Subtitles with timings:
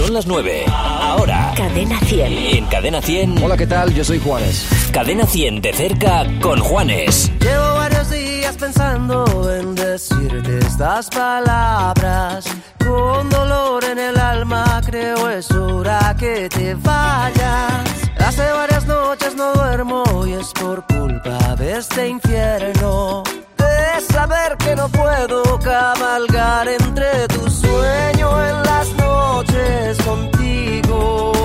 [0.00, 0.64] Son las 9.
[0.66, 1.52] Ahora.
[1.54, 2.32] Cadena 100.
[2.32, 3.44] En Cadena 100.
[3.44, 3.92] Hola, ¿qué tal?
[3.92, 4.66] Yo soy Juanes.
[4.94, 7.30] Cadena 100 de cerca con Juanes.
[7.38, 12.46] Llevo varios días pensando en decirte estas palabras.
[12.78, 17.84] Con dolor en el alma creo es hora que te vayas.
[18.18, 23.22] Hace varias noches no duermo y es por culpa de este infierno.
[23.58, 28.99] De saber que no puedo cabalgar entre tu sueño en las
[29.42, 31.39] noches contigo.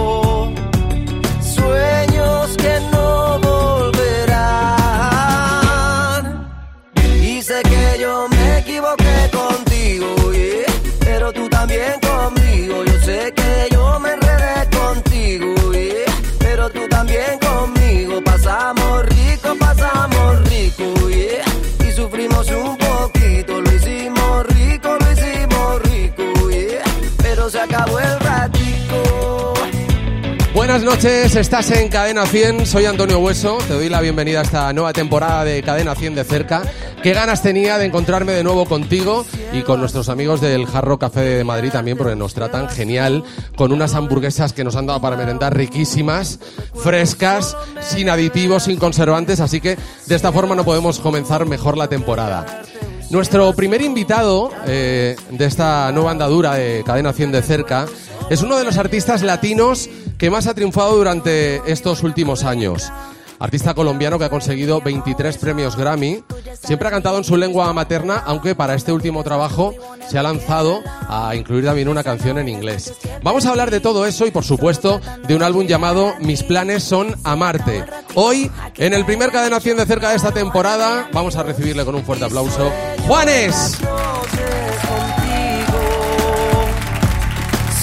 [30.55, 34.73] Buenas noches, estás en Cadena 100, soy Antonio Hueso, te doy la bienvenida a esta
[34.73, 36.63] nueva temporada de Cadena 100 de cerca.
[37.03, 41.19] Qué ganas tenía de encontrarme de nuevo contigo y con nuestros amigos del Jarro Café
[41.19, 43.23] de Madrid también, porque nos tratan genial,
[43.55, 46.39] con unas hamburguesas que nos han dado para merendar riquísimas,
[46.73, 49.77] frescas, sin aditivos, sin conservantes, así que
[50.07, 52.63] de esta forma no podemos comenzar mejor la temporada.
[53.09, 57.85] Nuestro primer invitado eh, de esta nueva andadura de Cadena 100 de cerca
[58.29, 62.91] es uno de los artistas latinos que más ha triunfado durante estos últimos años.
[63.37, 66.23] Artista colombiano que ha conseguido 23 premios Grammy.
[66.63, 69.73] Siempre ha cantado en su lengua materna, aunque para este último trabajo
[70.09, 72.93] se ha lanzado a incluir también una canción en inglés.
[73.23, 76.83] Vamos a hablar de todo eso y, por supuesto, de un álbum llamado Mis planes
[76.83, 77.83] son amarte.
[78.17, 81.95] Hoy, en el primer Cadena 100 de cerca de esta temporada, vamos a recibirle con
[81.95, 82.71] un fuerte aplauso.
[83.05, 83.77] ¡Juanes!
[83.81, 85.81] noches contigo,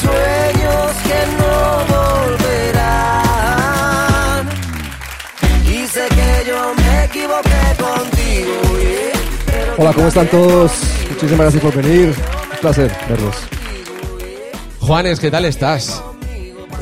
[0.01, 1.55] sueños que no
[2.33, 3.13] volverán.
[5.67, 8.79] Y sé que yo me equivoqué contigo.
[8.81, 9.13] yeah,
[9.45, 10.73] pero Hola, ¿cómo están todos?
[11.11, 12.15] Muchísimas gracias por venir.
[12.53, 13.37] Un placer verlos.
[14.81, 16.03] Juanes, ¿qué tal estás?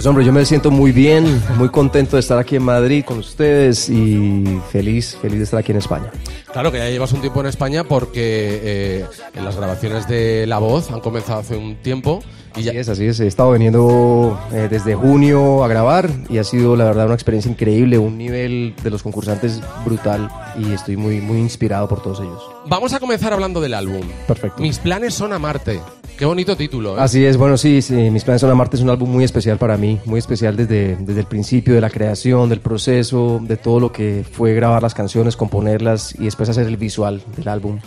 [0.01, 3.19] Pues hombre, yo me siento muy bien, muy contento de estar aquí en Madrid con
[3.19, 6.11] ustedes y feliz, feliz de estar aquí en España.
[6.51, 10.91] Claro que ya llevas un tiempo en España porque eh, las grabaciones de La Voz
[10.91, 12.23] han comenzado hace un tiempo
[12.57, 13.21] y ya Así es, así es.
[13.21, 17.51] He estado viniendo eh, desde junio a grabar y ha sido la verdad una experiencia
[17.51, 22.43] increíble, un nivel de los concursantes brutal y estoy muy, muy inspirado por todos ellos.
[22.67, 24.03] Vamos a comenzar hablando del álbum.
[24.27, 24.63] Perfecto.
[24.63, 25.81] Mis planes son amarte.
[26.21, 26.99] Qué bonito título.
[26.99, 27.01] ¿eh?
[27.01, 29.79] Así es, bueno, sí, sí, Mis planes son amarte es un álbum muy especial para
[29.79, 33.91] mí, muy especial desde, desde el principio de la creación, del proceso, de todo lo
[33.91, 37.81] que fue grabar las canciones, componerlas y después hacer el visual del álbum.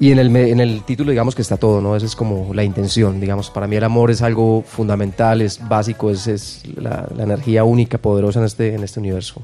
[0.00, 1.94] Y en el, en el título digamos que está todo, ¿no?
[1.94, 3.50] Esa es como la intención, digamos.
[3.50, 7.98] Para mí el amor es algo fundamental, es básico, es, es la, la energía única,
[7.98, 9.42] poderosa en este, en este universo.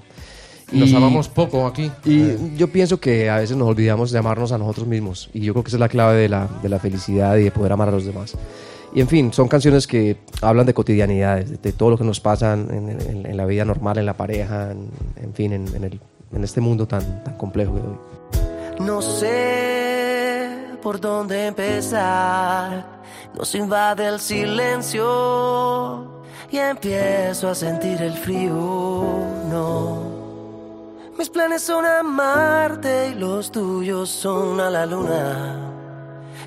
[0.72, 1.93] Nos Y- amamos poco aquí.
[2.06, 5.28] y yo pienso que a veces nos olvidamos de amarnos a nosotros mismos.
[5.34, 7.50] Y yo creo que esa es la clave de la, de la felicidad y de
[7.50, 8.33] poder amar a los demás.
[8.95, 12.19] Y en fin, son canciones que hablan de cotidianidades, de, de todo lo que nos
[12.21, 14.89] pasa en, en- en la vida normal, en la pareja, en,
[15.22, 16.00] en fin, en, en el-
[16.34, 18.87] en este mundo tan, tan complejo de hoy.
[18.87, 19.86] No sé
[20.87, 22.87] por dónde empezar,
[23.35, 25.03] nos invade el silencio
[26.49, 28.55] y empiezo a sentir el frío.
[29.51, 29.99] No,
[31.19, 35.73] mis planes son amarte y los tuyos son a la luna.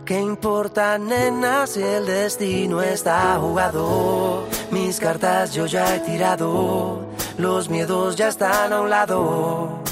[0.05, 4.45] ¿Qué importa, nena, si el destino está jugado?
[4.71, 9.88] Mis cartas yo ya he tirado, los miedos ya están a un lado.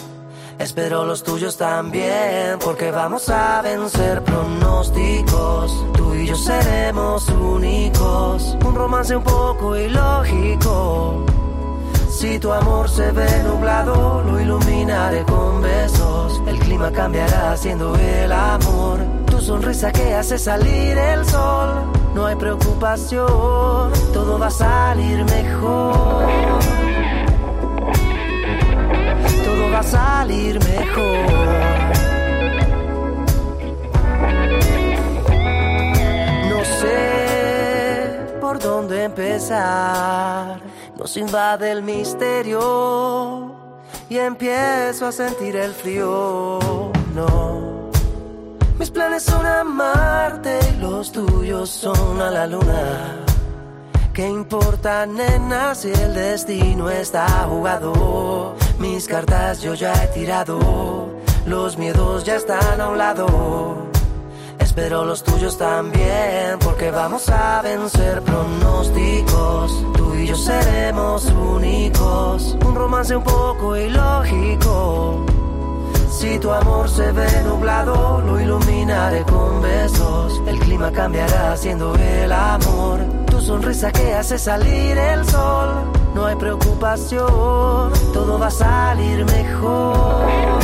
[0.59, 5.85] Espero los tuyos también, porque vamos a vencer pronósticos.
[5.93, 8.57] Tú y yo seremos únicos.
[8.65, 11.25] Un romance un poco ilógico.
[12.09, 16.41] Si tu amor se ve nublado, lo iluminaré con besos.
[16.47, 18.99] El clima cambiará siendo el amor.
[19.27, 21.83] Tu sonrisa que hace salir el sol.
[22.15, 26.86] No hay preocupación, todo va a salir mejor
[29.77, 31.27] va a salir mejor.
[36.49, 40.59] No sé por dónde empezar,
[40.97, 43.51] nos invade el misterio
[44.09, 46.59] y empiezo a sentir el frío.
[47.13, 47.91] No,
[48.79, 53.26] mis planes son amarte y los tuyos son a la luna.
[54.17, 58.55] ¿Qué importa, nena, si el destino está jugado?
[58.79, 61.11] Mis cartas yo ya he tirado,
[61.45, 63.27] los miedos ya están a un lado.
[64.73, 69.85] pero los tuyos también, porque vamos a vencer pronósticos.
[69.95, 75.27] Tú y yo seremos únicos, un romance un poco ilógico.
[76.09, 80.41] Si tu amor se ve nublado, lo iluminaré con besos.
[80.47, 83.26] El clima cambiará siendo el amor.
[83.47, 85.89] Sonrisa que hace salir el sol.
[86.13, 90.59] No hay preocupación, todo va a salir mejor.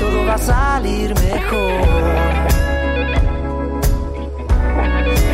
[0.00, 1.82] Todo va a salir mejor.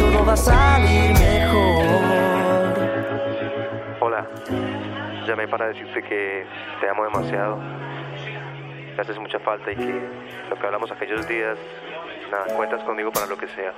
[0.01, 1.85] Todo va a salir mejor.
[4.01, 4.27] Hola,
[5.27, 6.47] llamé para decirte que
[6.79, 7.57] te amo demasiado.
[7.57, 10.09] Me haces mucha falta y que
[10.51, 11.57] lo que hablamos aquellos días,
[12.31, 13.73] nada, cuentas conmigo para lo que sea.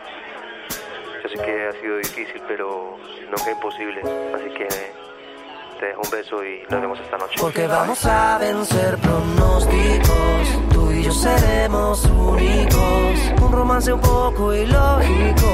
[1.22, 2.96] Yo sé que ha sido difícil, pero
[3.30, 4.00] nunca imposible.
[4.34, 4.68] Así que
[5.78, 7.36] te dejo un beso y nos vemos esta noche.
[7.40, 10.72] Porque vamos a vencer pronósticos.
[10.72, 13.42] Tú y yo seremos únicos.
[13.42, 15.50] Un romance un poco ilógico.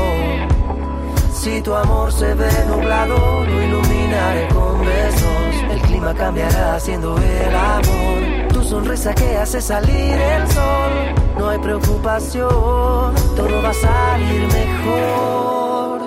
[1.32, 5.70] Si tu amor se ve nublado, lo iluminaré con besos.
[5.70, 8.35] El clima cambiará siendo el amor.
[8.66, 10.92] Sonrisa que hace salir el sol.
[11.38, 16.00] No hay preocupación, todo va a salir mejor.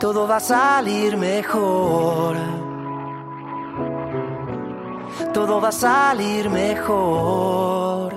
[0.00, 2.36] Todo va a salir mejor.
[5.34, 8.14] Todo va a salir mejor.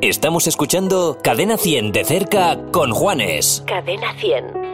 [0.00, 3.62] Estamos escuchando Cadena 100 de cerca con Juanes.
[3.66, 4.69] Cadena 100.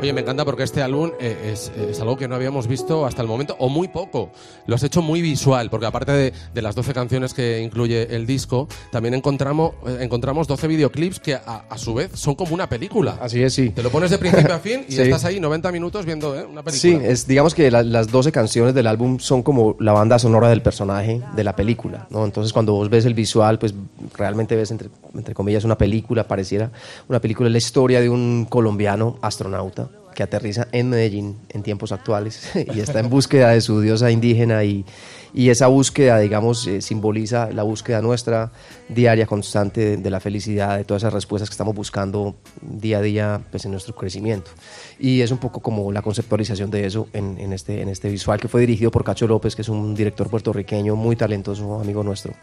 [0.00, 3.20] Oye, me encanta porque este álbum eh, es, es algo que no habíamos visto hasta
[3.22, 4.30] el momento, o muy poco.
[4.66, 8.26] Lo has hecho muy visual, porque aparte de, de las 12 canciones que incluye el
[8.26, 12.66] disco, también encontramos, eh, encontramos 12 videoclips que a, a su vez son como una
[12.68, 13.18] película.
[13.20, 13.70] Así es, sí.
[13.70, 15.02] Te lo pones de principio a fin y Sí.
[15.02, 17.08] estás ahí 90 minutos viendo eh, una Sí, película.
[17.12, 20.62] es, digamos que la- las 12 canciones del álbum son como la banda sonora del
[20.62, 22.24] personaje de la película, ¿no?
[22.24, 23.74] Entonces cuando vos ves el visual, pues
[24.16, 26.70] realmente ves, entre, entre comillas, una película, pareciera
[27.08, 31.92] una película, es la historia de un colombiano astronauta que aterriza en Medellín en tiempos
[31.92, 34.84] actuales y está en búsqueda de su diosa indígena y,
[35.32, 38.52] y esa búsqueda, digamos, eh, simboliza la búsqueda nuestra
[38.88, 43.02] diaria, constante de, de la felicidad, de todas esas respuestas que estamos buscando día a
[43.02, 44.50] día pues, en nuestro crecimiento.
[44.98, 48.40] Y es un poco como la conceptualización de eso en, en este, en este visual
[48.40, 52.34] que fue dirigido por Cacho López, que es un director puertorriqueño muy talentoso, amigo nuestro.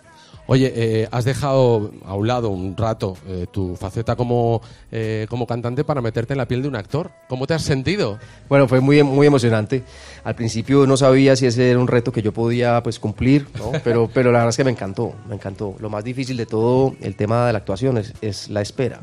[0.49, 4.61] Oye, eh, has dejado a un lado un rato eh, tu faceta como,
[4.93, 7.11] eh, como cantante para meterte en la piel de un actor.
[7.27, 8.17] ¿Cómo te has sentido?
[8.47, 9.83] Bueno, fue muy, muy emocionante.
[10.23, 13.73] Al principio no sabía si ese era un reto que yo podía pues, cumplir, ¿no?
[13.83, 15.75] pero, pero la verdad es que me encantó, me encantó.
[15.79, 19.01] Lo más difícil de todo el tema de la actuación es, es la espera,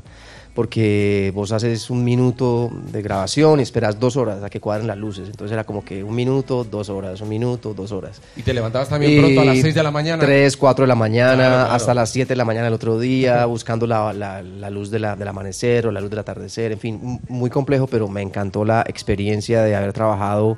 [0.55, 4.97] porque vos haces un minuto de grabación y esperas dos horas a que cuadren las
[4.97, 5.29] luces.
[5.29, 8.21] Entonces era como que un minuto, dos horas, un minuto, dos horas.
[8.37, 10.25] Y te levantabas también pronto a las Y 6 de la mañana.
[10.25, 11.73] 3, 4 de la mañana, Claro, claro.
[11.73, 15.01] hasta las 7 de la mañana el otro día, buscando la, la- la luz de
[15.01, 18.65] la- del amanecer o la luz del atardecer, en fin, muy complejo, pero me encantó
[18.65, 20.57] la experiencia de haber trabajado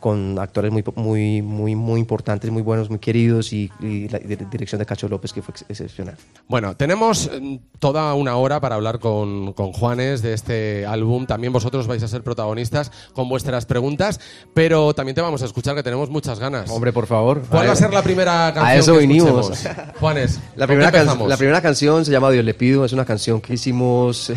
[0.00, 4.36] con actores muy, muy, muy, muy importantes, muy buenos, muy queridos y, y la di-
[4.50, 6.16] dirección de Cacho López que fue ex- excepcional.
[6.48, 11.26] Bueno, tenemos mm, toda una hora para hablar con, con Juanes de este álbum.
[11.26, 14.20] También vosotros vais a ser protagonistas con vuestras preguntas,
[14.54, 16.70] pero también te vamos a escuchar que tenemos muchas ganas.
[16.70, 17.42] Hombre, por favor.
[17.48, 19.50] ¿Cuál va a ser la primera canción eso que vinimos.
[19.50, 19.88] escuchemos?
[20.00, 23.04] Juanes, La ¿con primera, can- la primera canción se llama Dios le pido, es una
[23.04, 24.32] canción que hicimos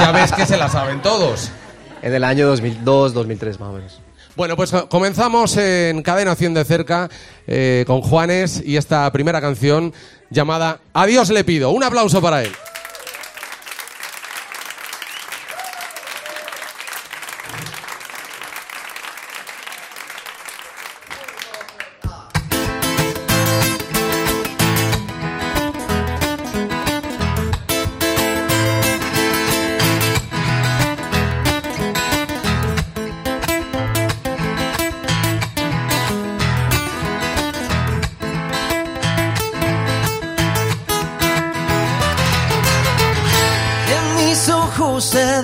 [0.00, 1.50] Ya ves que se la saben todos.
[2.02, 4.00] en el año 2002, 2003 más o menos.
[4.34, 7.10] Bueno, pues co- comenzamos en Cadena 100 de cerca
[7.46, 9.92] eh, con Juanes y esta primera canción
[10.30, 11.70] llamada Adiós le pido.
[11.70, 12.50] Un aplauso para él.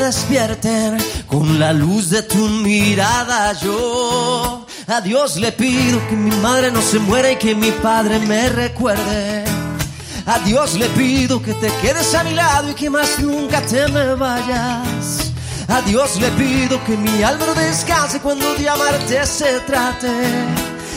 [0.09, 0.97] Despierten
[1.27, 3.53] con la luz de tu mirada.
[3.61, 8.19] Yo a Dios le pido que mi madre no se muera y que mi padre
[8.21, 9.45] me recuerde.
[10.25, 13.87] A Dios le pido que te quedes a mi lado y que más nunca te
[13.89, 15.31] me vayas.
[15.69, 20.15] A Dios le pido que mi alma no descanse cuando de amarte se trate.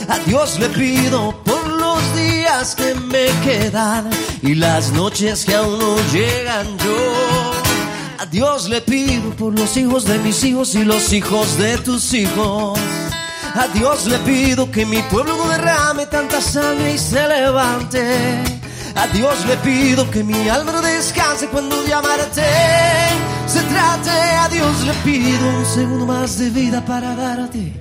[0.08, 4.10] A Dios le pido por los días que me quedan
[4.42, 7.61] y las noches que aún no llegan yo.
[8.22, 12.14] A Dios le pido por los hijos de mis hijos y los hijos de tus
[12.14, 12.80] hijos.
[13.56, 18.44] A Dios le pido que mi pueblo no derrame tanta sangre y se levante.
[18.94, 22.44] A Dios le pido que mi alma no descanse cuando llamarte
[23.48, 24.12] se trate.
[24.12, 27.74] A Dios le pido un segundo más de vida para darte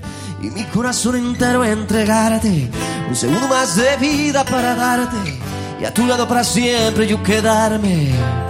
[0.42, 2.70] y mi corazón entero entregarte.
[3.10, 5.38] Un segundo más de vida para darte
[5.78, 8.49] y a tu lado para siempre yo quedarme.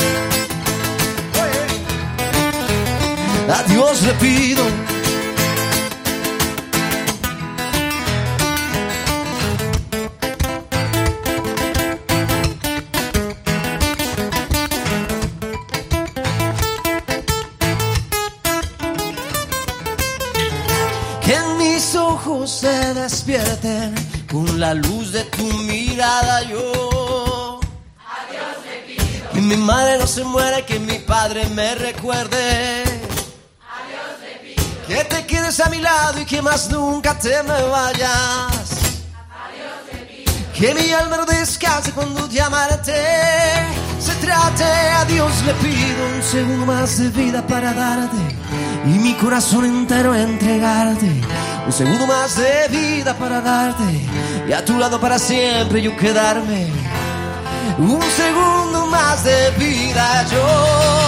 [3.53, 4.63] A Dios le pido
[22.47, 23.95] se despierten
[24.29, 27.59] con la luz de tu mirada yo.
[27.97, 29.29] Adiós te pido.
[29.33, 32.90] Que mi madre no se muera que mi padre me recuerde.
[35.59, 38.69] A mi lado y que más nunca te me vayas.
[40.53, 42.93] Que mi alma no descanse cuando llamarte
[43.99, 44.63] se trate.
[44.63, 48.15] A Dios le pido un segundo más de vida para darte
[48.85, 51.21] y mi corazón entero entregarte.
[51.65, 54.07] Un segundo más de vida para darte
[54.47, 56.67] y a tu lado para siempre yo quedarme.
[57.77, 61.00] Un segundo más de vida yo.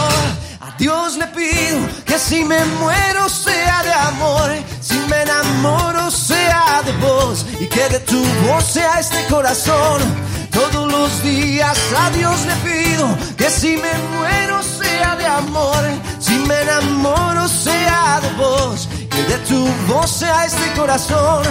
[0.84, 6.92] Dios le pido que si me muero sea de amor, si me enamoro sea de
[6.98, 10.02] vos y que de tu voz sea este corazón.
[10.52, 15.84] Todos los días a Dios le pido que si me muero sea de amor,
[16.20, 21.46] si me enamoro sea de vos, que de tu voz sea este corazón.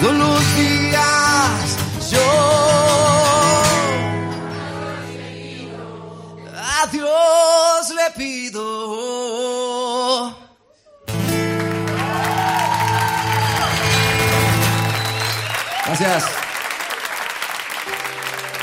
[0.00, 1.60] Todos los días
[2.12, 3.39] yo
[6.82, 8.60] a Dios le pido.
[15.86, 16.24] Gracias.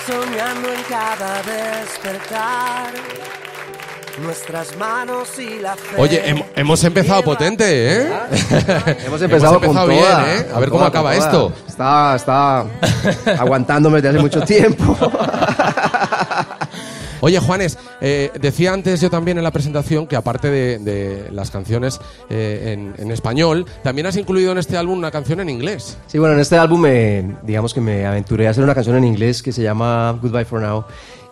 [0.06, 2.94] Soñando en cada despertar,
[4.24, 5.96] nuestras manos y la fe.
[5.98, 7.66] Oye, hem- hemos empezado potente,
[8.04, 8.08] ¿eh?
[9.06, 10.48] Hemos empezado, con bien, toda, ¿eh?
[10.50, 11.52] A con ver cómo toda, acaba esto.
[11.68, 12.66] Está, está
[13.38, 14.98] aguantándome desde hace mucho tiempo.
[17.22, 21.52] Oye, Juanes, eh, decía antes yo también en la presentación que aparte de, de las
[21.52, 25.98] canciones eh, en, en español, también has incluido en este álbum una canción en inglés.
[26.08, 29.04] Sí, bueno, en este álbum me, digamos que me aventuré a hacer una canción en
[29.04, 30.86] inglés que se llama Goodbye for Now.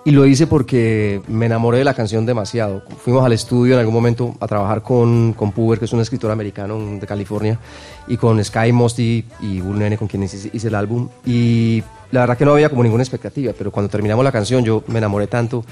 [0.07, 2.83] Y lo hice porque me enamoré de la canción demasiado.
[3.03, 6.29] Fuimos al estudio en algún momento a trabajar con, con Puber, que es un escritor
[6.29, 7.59] americano de California,
[8.07, 11.09] y con Sky Mosty y Bull Nene, con quien hice, hice el álbum.
[11.25, 14.83] Y la verdad que no había como ninguna expectativa, pero cuando terminamos la canción yo
[14.87, 15.63] me enamoré tanto.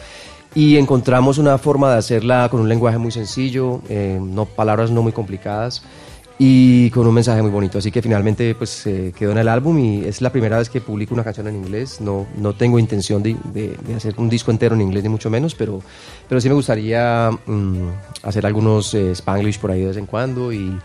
[0.55, 5.01] Y encontramos una forma de hacerla con un lenguaje muy sencillo, eh, no, palabras no
[5.01, 5.81] muy complicadas
[6.37, 7.79] y con un mensaje muy bonito.
[7.79, 10.79] Así que finalmente pues eh, quedó en el álbum y es la primera vez que
[10.79, 12.01] publico una canción en inglés.
[12.01, 15.29] No, no tengo intención de, de- de hacer un disco entero en inglés ni mucho
[15.31, 15.81] menos, pero,
[16.29, 17.87] pero sí me gustaría mm,
[18.23, 20.77] hacer algunos eh, spanglish por ahí de vez en cuando y,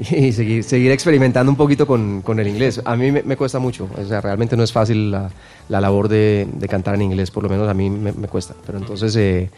[0.10, 2.80] y seguir, seguir experimentando un poquito con, con el inglés.
[2.84, 5.30] A mí me, me cuesta mucho, o sea, realmente no es fácil la,
[5.68, 8.54] la labor de, de cantar en inglés, por lo menos a mí me, me cuesta.
[8.66, 9.14] Pero entonces...
[9.16, 9.50] eh,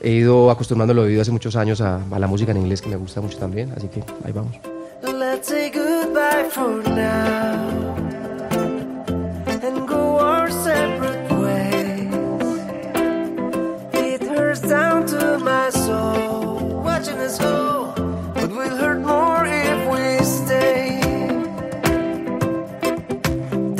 [0.00, 2.90] He ido acostumbrando el oído hace muchos años a, a la música en inglés que
[2.90, 4.54] me gusta mucho también, así que ahí vamos.
[5.02, 7.94] Let's say goodbye for now
[9.46, 12.12] and go our separate ways.
[13.94, 17.63] It hurts down to my soul watching us go,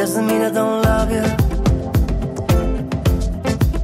[0.04, 1.22] Doesn't mean I don't love you.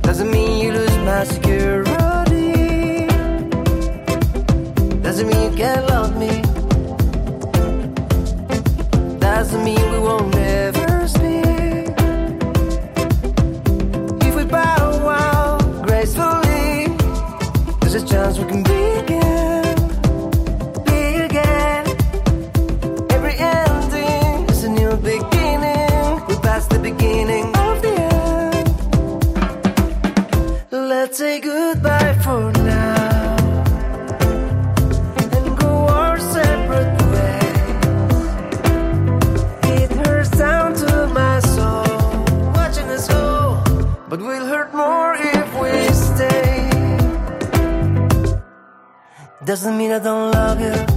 [0.02, 3.06] Doesn't mean you lose my security.
[5.00, 6.42] Doesn't mean you can't love me.
[9.18, 10.34] Doesn't mean we won't
[49.50, 50.89] doesn't mean I don't love you.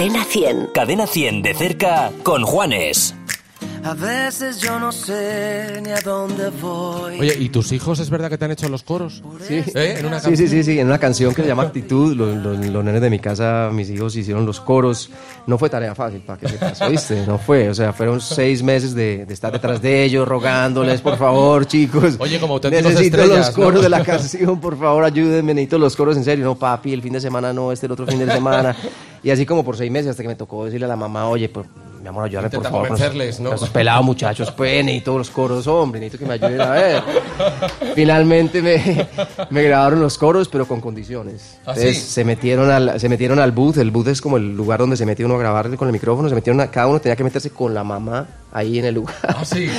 [0.00, 0.68] Cadena 100.
[0.72, 3.14] Cadena 100 de cerca con Juanes.
[3.84, 7.20] A veces yo no sé ni a dónde voy.
[7.20, 9.22] Oye, ¿y tus hijos es verdad que te han hecho los coros?
[9.46, 9.62] Sí.
[9.74, 9.96] ¿Eh?
[9.98, 12.66] En una Sí, sí, sí, sí, en una canción que se llama Actitud, los, los-
[12.66, 15.10] los nenes de mi casa, mis hijos hicieron los coros.
[15.46, 17.26] No fue tarea fácil, para que sepas, ¿oíste?
[17.26, 21.18] No fue, o sea, fueron seis meses de, de estar detrás de ellos, rogándoles, por
[21.18, 22.16] favor, chicos.
[22.18, 23.80] Oye, como auténticos Necesito estrellas, los coros ¿no?
[23.82, 26.46] de la canción, por favor, ayúdenme, necesito los coros en serio.
[26.46, 28.74] No, papi, el fin de semana no, este el otro fin de semana.
[29.22, 31.48] Y así como por seis meses, hasta que me tocó decirle a la mamá, oye,
[31.48, 31.66] pues,
[32.00, 32.80] mi amor, ayúdame, por favor.
[32.80, 33.52] con convencerles, ¿no?
[33.52, 37.02] esos pelados muchachos, pues, necesito los coros, hombre, necesito que me ayuden a ver.
[37.94, 39.06] Finalmente me,
[39.50, 41.58] me grabaron los coros, pero con condiciones.
[41.66, 42.10] ¿Ah, Entonces sí?
[42.10, 45.04] se metieron al, se metieron al booth, el booth es como el lugar donde se
[45.04, 47.50] mete uno a grabar con el micrófono, se metieron a, cada uno tenía que meterse
[47.50, 49.16] con la mamá ahí en el lugar.
[49.22, 49.68] Ah, sí.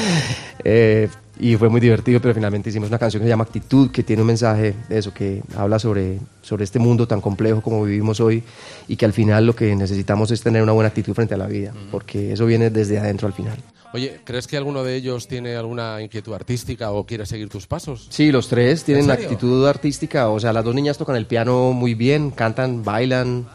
[0.63, 1.09] Eh,
[1.41, 4.21] y fue muy divertido, pero finalmente hicimos una canción que se llama Actitud, que tiene
[4.21, 8.43] un mensaje de eso, que habla sobre, sobre este mundo tan complejo como vivimos hoy
[8.87, 11.47] y que al final lo que necesitamos es tener una buena actitud frente a la
[11.47, 13.57] vida, porque eso viene desde adentro al final.
[13.93, 18.07] Oye, ¿crees que alguno de ellos tiene alguna inquietud artística o quiere seguir tus pasos?
[18.09, 21.93] Sí, los tres tienen actitud artística, o sea, las dos niñas tocan el piano muy
[21.95, 23.47] bien, cantan, bailan,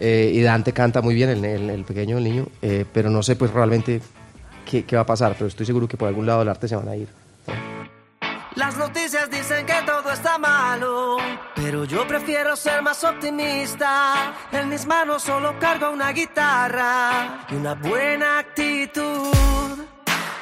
[0.00, 3.22] eh, y Dante canta muy bien, el, el- el pequeño, el niño, eh, pero no
[3.22, 4.00] sé pues realmente
[4.66, 6.88] qué, va a pasar, pero estoy seguro que por algún lado del arte se van
[6.88, 7.08] a ir.
[8.56, 11.18] Las noticias dicen que todo está malo,
[11.54, 14.32] pero yo prefiero ser más optimista.
[14.50, 19.34] En mis manos solo cargo una guitarra y una buena actitud.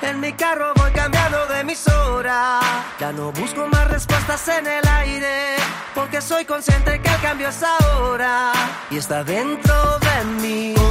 [0.00, 2.60] En mi carro voy cambiando de emisora.
[3.00, 5.56] Ya no busco más respuestas en el aire,
[5.94, 8.52] porque soy consciente que el cambio es ahora
[8.90, 10.83] y está dentro de mí.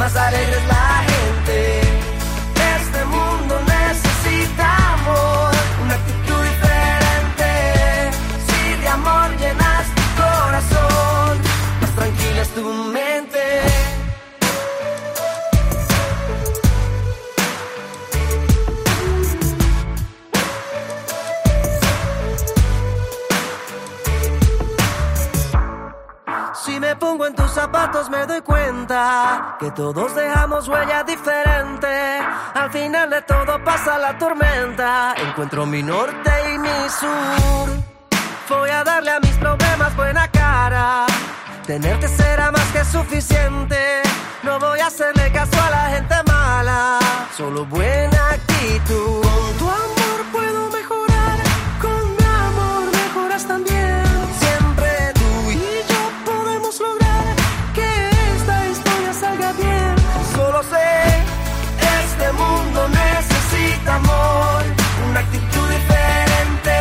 [0.00, 0.79] más alegres
[27.52, 32.18] zapatos me doy cuenta que todos dejamos huella diferente.
[32.54, 35.14] Al final de todo pasa la tormenta.
[35.16, 37.68] Encuentro mi norte y mi sur.
[38.48, 41.06] Voy a darle a mis problemas buena cara.
[41.66, 44.02] Tenerte será más que suficiente.
[44.42, 46.98] No voy a hacerle caso a la gente mala.
[47.36, 49.22] Solo buena actitud.
[49.22, 50.70] Con tu amor puedo
[63.90, 64.62] amor.
[65.08, 66.76] Una actitud diferente.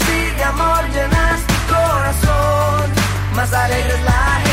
[0.00, 2.90] Si de amor llenas tu corazón,
[3.34, 4.45] más alegre es la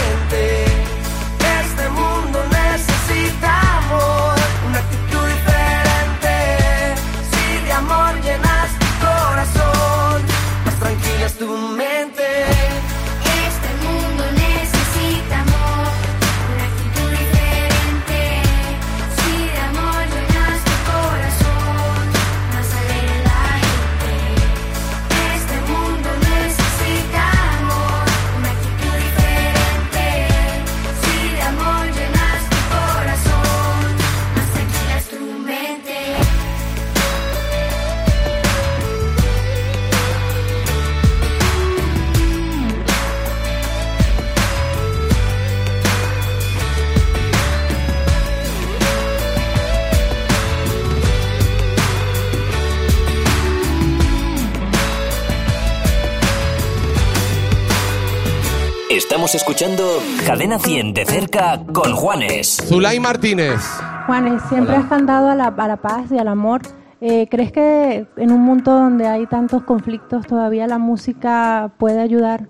[59.33, 59.83] Escuchando
[60.27, 62.57] Cadena 100 de cerca con Juanes.
[62.67, 63.61] Zulay Martínez.
[64.05, 66.61] Juanes, siempre has cantado a la, a la paz y al amor.
[67.01, 72.47] Eh, ¿Crees que en un mundo donde hay tantos conflictos todavía la música puede ayudar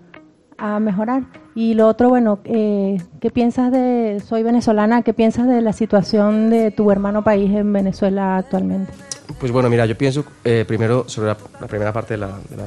[0.58, 1.24] a mejorar?
[1.56, 6.50] Y lo otro, bueno, eh, ¿qué piensas de, soy venezolana, qué piensas de la situación
[6.50, 8.92] de tu hermano país en Venezuela actualmente?
[9.40, 12.58] Pues bueno, mira, yo pienso eh, primero sobre la, la primera parte de la, de
[12.58, 12.66] la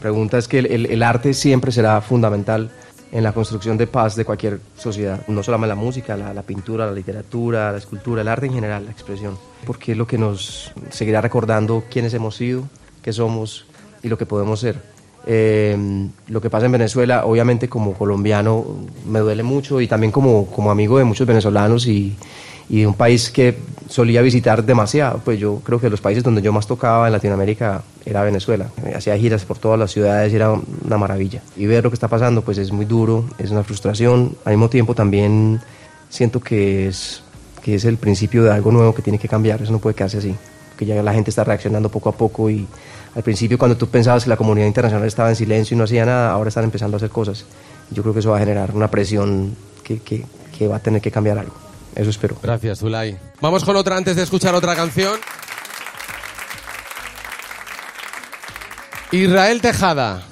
[0.00, 2.70] pregunta, es que el, el- el arte siempre será fundamental
[3.12, 6.86] en la construcción de paz de cualquier sociedad, no solamente la música, la, la pintura,
[6.86, 10.72] la literatura, la escultura, el arte en general, la expresión, porque es lo que nos
[10.90, 12.64] seguirá recordando quiénes hemos sido,
[13.02, 13.66] qué somos
[14.02, 14.80] y lo que podemos ser.
[15.26, 15.76] Eh,
[16.28, 18.64] lo que pasa en Venezuela, obviamente como colombiano,
[19.06, 22.16] me duele mucho y también como, como amigo de muchos venezolanos y,
[22.68, 23.56] y un país que
[23.88, 25.20] solía visitar demasiado.
[25.24, 28.70] Pues yo creo que los países donde yo más tocaba en Latinoamérica era Venezuela.
[28.94, 31.42] Hacía giras por todas las ciudades era una maravilla.
[31.56, 34.36] Y ver lo que está pasando pues es muy duro, es una frustración.
[34.44, 35.60] Al mismo tiempo también
[36.08, 37.22] siento que es,
[37.62, 39.62] que es el principio de algo nuevo que tiene que cambiar.
[39.62, 40.34] Eso no puede quedarse así.
[40.76, 42.66] Que ya la gente está reaccionando poco a poco y
[43.14, 46.06] al principio cuando tú pensabas que la comunidad internacional estaba en silencio y no hacía
[46.06, 47.44] nada, ahora están empezando a hacer cosas.
[47.90, 50.24] Yo creo que eso va a generar una presión que, que,
[50.56, 51.71] que va a tener que cambiar algo.
[51.94, 52.36] Eso espero.
[52.42, 53.16] Gracias, Zulay.
[53.40, 55.18] Vamos con otra antes de escuchar otra canción.
[59.10, 60.22] Israel Tejada.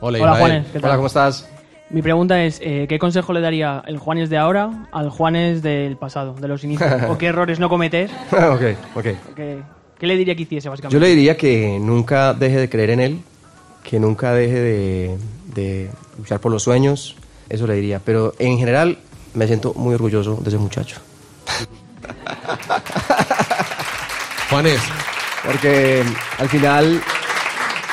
[0.00, 0.36] Hola, Hola.
[0.36, 0.66] Juanes.
[0.72, 0.84] ¿Qué tal?
[0.84, 1.48] Hola, ¿cómo estás?
[1.90, 5.96] Mi pregunta es, eh, ¿qué consejo le daría el Juanes de ahora al Juanes del
[5.96, 6.90] pasado, de los inicios?
[7.08, 8.10] ¿O qué errores no cometer?
[8.32, 9.04] ok, ok.
[9.36, 9.62] ¿Qué,
[9.98, 10.94] qué le diría que hiciese, básicamente?
[10.94, 13.20] Yo le diría que nunca deje de creer en él,
[13.84, 15.18] que nunca deje de,
[15.54, 17.16] de luchar por los sueños,
[17.48, 18.00] eso le diría.
[18.04, 18.98] Pero en general
[19.36, 20.96] me siento muy orgulloso de ese muchacho.
[24.50, 24.80] Juanes,
[25.44, 26.02] Porque
[26.38, 27.02] al final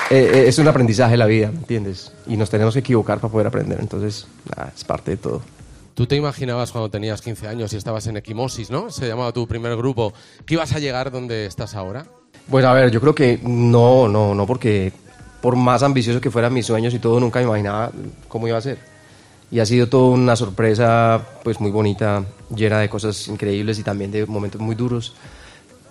[0.10, 2.12] eh, eh, es un aprendizaje la vida, ¿me entiendes?
[2.28, 5.42] Y nos tenemos que equivocar para poder aprender, entonces nada, es parte de todo.
[5.94, 8.90] tú te imaginabas cuando tenías 15 años y estabas en Equimosis, ¿no?
[8.90, 10.14] Se llamaba tu primer grupo,
[10.46, 12.06] que ibas a llegar donde estás ahora.
[12.50, 14.94] Pues a ver, yo creo que no, no, no, porque
[15.42, 17.92] por más ambicioso que fueran mis sueños y todo, nunca me imaginaba
[18.30, 18.93] cómo iba a ser.
[19.54, 24.10] Y ha sido toda una sorpresa, pues muy bonita, llena de cosas increíbles y también
[24.10, 25.14] de momentos muy duros.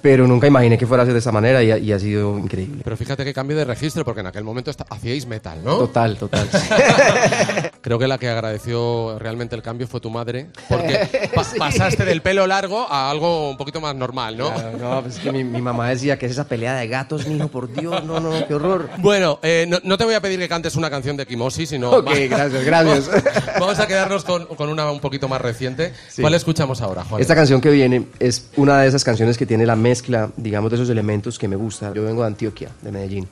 [0.02, 2.36] Pero nunca imaginé que fuera a ser de esa manera y ha, y ha sido
[2.36, 2.82] increíble.
[2.84, 5.78] Pero fíjate que cambio de registro, porque en aquel momento hacíais metal, ¿no?
[5.78, 6.48] Total, total.
[7.80, 12.22] Creo que la que agradeció realmente el cambio fue tu madre, porque pa- pasaste del
[12.22, 14.52] pelo largo a algo un poquito más normal, ¿no?
[14.52, 17.26] Claro, no, pues es que mi, mi mamá decía que es esa pelea de gatos,
[17.26, 18.88] mijo, por Dios, no, no, qué horror.
[18.98, 21.90] Bueno, eh, no, no te voy a pedir que cantes una canción de Kimosis, sino...
[21.90, 23.10] Ok, gracias, gracias.
[23.60, 25.92] Vamos a quedarnos con, con una un poquito más reciente.
[26.08, 26.22] Sí.
[26.22, 27.20] ¿Cuál escuchamos ahora, Juan?
[27.20, 30.76] Esta canción que viene es una de esas canciones que tiene la mezcla, digamos, de
[30.76, 31.92] esos elementos que me gusta.
[31.94, 33.28] Yo vengo de Antioquia, de Medellín.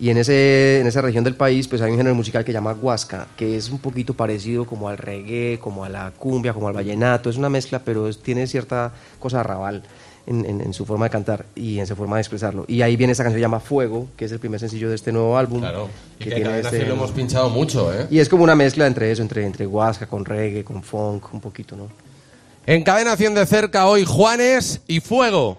[0.00, 2.54] Y en, ese, en esa región del país, pues hay un género musical que se
[2.54, 6.68] llama huasca, que es un poquito parecido como al reggae, como a la cumbia, como
[6.68, 7.28] al vallenato.
[7.28, 9.82] Es una mezcla, pero es- tiene cierta cosa arrabal
[10.26, 12.64] en, en- en su forma de cantar y en su forma de expresarlo.
[12.68, 14.94] Y ahí viene esta canción que se llama Fuego, que es el primer sencillo de
[14.94, 15.60] este nuevo álbum.
[15.60, 15.88] Claro.
[16.20, 18.06] Y que, tiene en Cadena este- 100 lo hemos pinchado mucho, ¿eh?
[18.08, 21.40] Y es como una mezcla entre eso, entre, entre huasca, con reggae, con funk, un
[21.40, 21.88] poquito, ¿no?
[22.66, 25.58] En Cadena 100 de cerca hoy, Juanes y Fuego.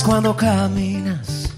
[0.00, 1.50] Cuando caminas,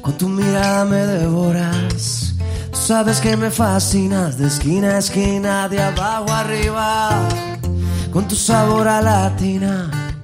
[0.00, 2.32] con tu mirada me devoras.
[2.72, 7.28] Sabes que me fascinas de esquina a esquina, de abajo arriba,
[8.10, 10.16] con tu sabor a latina.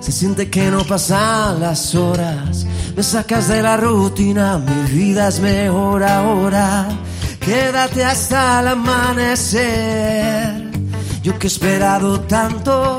[0.00, 5.40] Se siente que no pasan las horas, me sacas de la rutina, mi vida es
[5.40, 6.86] mejor ahora.
[7.40, 10.70] Quédate hasta el amanecer,
[11.22, 12.98] yo que he esperado tanto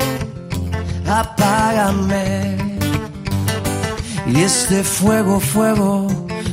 [1.06, 2.61] apágame.
[4.34, 6.06] Y este fuego, fuego,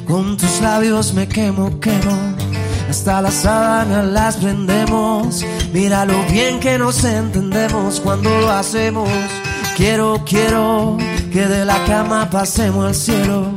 [0.06, 2.36] con tus labios me quemo, quemo.
[2.90, 5.46] Hasta las sábanas las prendemos.
[5.72, 9.08] Mira lo bien que nos entendemos cuando lo hacemos.
[9.78, 10.98] Quiero, quiero
[11.32, 13.54] que de la cama pasemos al cielo.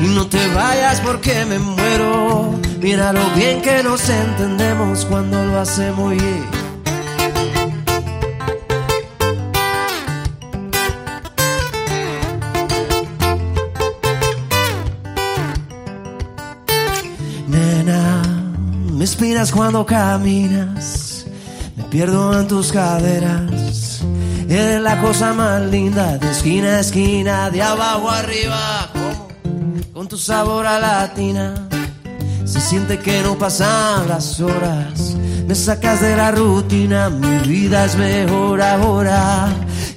[0.00, 2.54] Y no te vayas porque me muero.
[2.80, 6.14] Mira lo bien que nos entendemos cuando lo hacemos.
[6.14, 6.57] yeah.
[18.98, 21.24] Me inspiras cuando caminas,
[21.76, 24.02] me pierdo en tus caderas.
[24.48, 28.90] Eres la cosa más linda de esquina a esquina, de abajo arriba,
[29.92, 31.68] con tu sabor a latina.
[32.44, 35.14] Se siente que no pasan las horas,
[35.46, 39.46] me sacas de la rutina, mi vida es mejor ahora.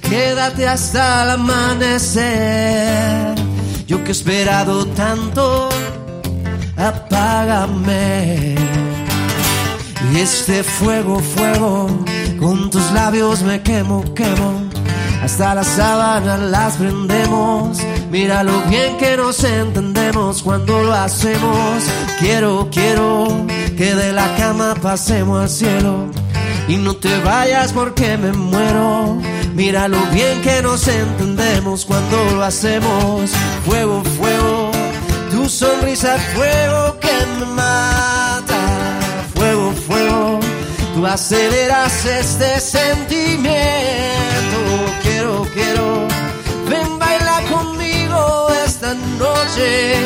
[0.00, 3.34] Quédate hasta el amanecer,
[3.84, 5.70] yo que he esperado tanto,
[6.76, 8.71] apágame.
[10.12, 11.88] Y este fuego, fuego,
[12.38, 14.62] con tus labios me quemo, quemo.
[15.22, 17.78] Hasta las sábanas las prendemos.
[18.10, 21.82] Mira lo bien que nos entendemos cuando lo hacemos.
[22.18, 23.46] Quiero, quiero
[23.78, 26.10] que de la cama pasemos al cielo.
[26.68, 29.18] Y no te vayas porque me muero.
[29.54, 33.30] Mira lo bien que nos entendemos cuando lo hacemos.
[33.64, 34.70] Fuego, fuego,
[35.30, 38.01] tu sonrisa, fuego que me
[41.06, 43.42] Aceleras este sentimiento.
[45.02, 46.08] Quiero, quiero.
[46.70, 49.96] Ven, baila conmigo esta noche.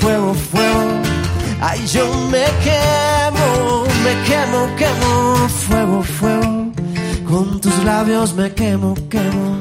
[0.00, 1.02] Fuego, fuego.
[1.60, 5.48] Ay, yo me quemo, me quemo, quemo.
[5.48, 6.72] Fuego, fuego.
[7.28, 9.58] Con tus labios me quemo, quemo.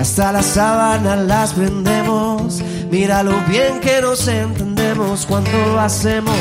[0.00, 2.60] Hasta las sábanas las prendemos.
[2.90, 6.36] Mira lo bien que nos entendemos cuando hacemos.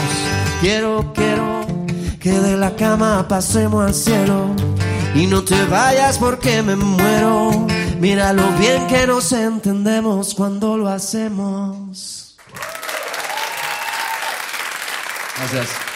[0.62, 1.61] Quiero, quiero
[2.21, 4.55] que de la cama pasemos al cielo.
[5.15, 7.67] Y no te vayas porque me muero.
[7.99, 12.38] Mira lo bien que nos entendemos cuando lo hacemos.
[15.38, 15.90] Gracias.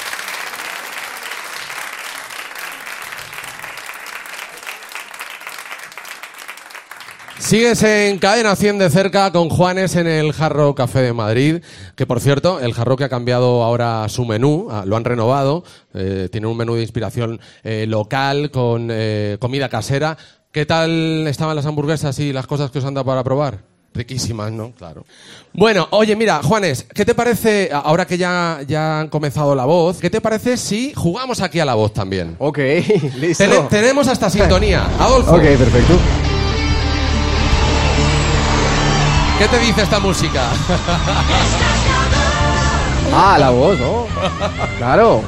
[7.45, 11.62] Sigues en Cadena 100 de cerca con Juanes en el Jarro Café de Madrid,
[11.95, 15.63] que por cierto, el Jarro que ha cambiado ahora su menú, ah, lo han renovado,
[15.93, 20.17] eh, tiene un menú de inspiración eh, local con eh, comida casera.
[20.51, 23.60] ¿Qué tal estaban las hamburguesas y las cosas que os han dado para probar?
[23.93, 24.71] Riquísimas, ¿no?
[24.71, 25.05] Claro.
[25.53, 29.99] Bueno, oye, mira, Juanes, ¿qué te parece, ahora que ya, ya han comenzado la voz,
[29.99, 32.36] ¿qué te parece si jugamos aquí a la voz también?
[32.39, 32.58] Ok,
[33.19, 33.43] listo.
[33.43, 34.84] Tene- tenemos hasta sintonía.
[34.99, 35.93] Adolfo, Ok, perfecto.
[39.39, 40.43] ¿Qué te dice esta música?
[43.17, 44.08] Ah, la voz, ¿no?
[44.78, 45.21] Claro.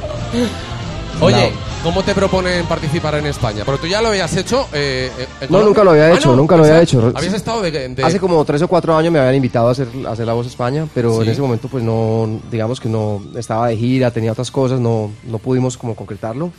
[1.22, 1.54] Oye.
[1.84, 3.64] ¿cómo te proponen participar en España?
[3.64, 4.68] Porque tú ya lo habías hecho.
[4.74, 7.14] eh, eh, No, nunca lo había Ah, hecho, no, nunca lo había o sea, hecho.
[7.16, 7.72] Habías estado de.
[7.72, 10.34] de- Hace como tres o cuatro años me habían invitado a hacer, a hacer la
[10.34, 11.22] voz España, pero Sí.
[11.28, 15.12] en ese momento pues no, digamos que no estaba de gira, tenía otras cosas, no,
[15.24, 16.52] no pudimos como concretarlo.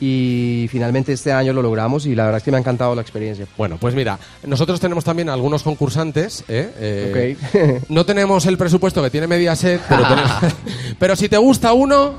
[0.00, 3.02] Y finalmente este año lo logramos y la verdad es que me ha encantado la
[3.02, 3.46] experiencia.
[3.56, 6.44] Bueno, pues mira, nosotros tenemos también algunos concursantes.
[6.48, 6.70] ¿eh?
[6.78, 7.82] Eh, Ok.
[7.88, 10.32] no tenemos el presupuesto que tiene Mediaset, pero, tenemos-
[10.98, 12.14] pero si te gusta uno.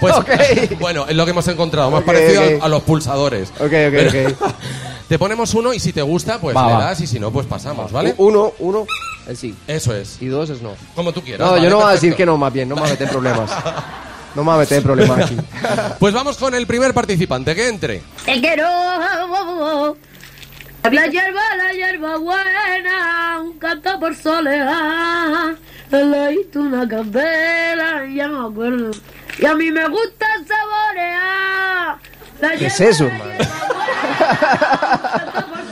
[0.00, 0.30] Pues Ok.
[0.78, 3.50] bueno, es lo que hemos encontrado, más Ok, parecido a, a los pulsadores.
[3.58, 4.54] Ok, ok, Pero- ok.
[5.08, 6.84] Te ponemos uno y si te gusta, pues Va, le va.
[6.84, 8.14] das y si no, pues pasamos, ¿vale?
[8.18, 8.84] Uno, uno,
[9.26, 9.54] es sí.
[9.66, 10.20] Eso es.
[10.20, 10.72] Y dos es no.
[10.94, 11.40] Como tú quieras.
[11.46, 12.92] No, vale, yo no voy a decir que no, más bien, no me voy a
[12.92, 13.50] meter problemas.
[14.34, 15.36] No me voy a meter en problemas aquí.
[15.98, 18.02] Pues vamos con el primer participante, que entre.
[18.24, 19.96] Te quiero.
[20.90, 25.54] La hierba, la hierba buena, un canto por soledad.
[25.90, 28.90] Leíste una candela, ya me acuerdo.
[29.38, 31.96] Y a mí me gusta saborear.
[32.40, 33.04] La ¿Qué es eso,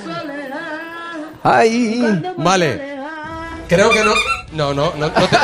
[0.05, 0.59] soledad.
[1.42, 2.73] Ay, Vale.
[2.73, 3.07] soledad.
[3.69, 4.12] Creo que no.
[4.57, 5.37] No, no, no, no te,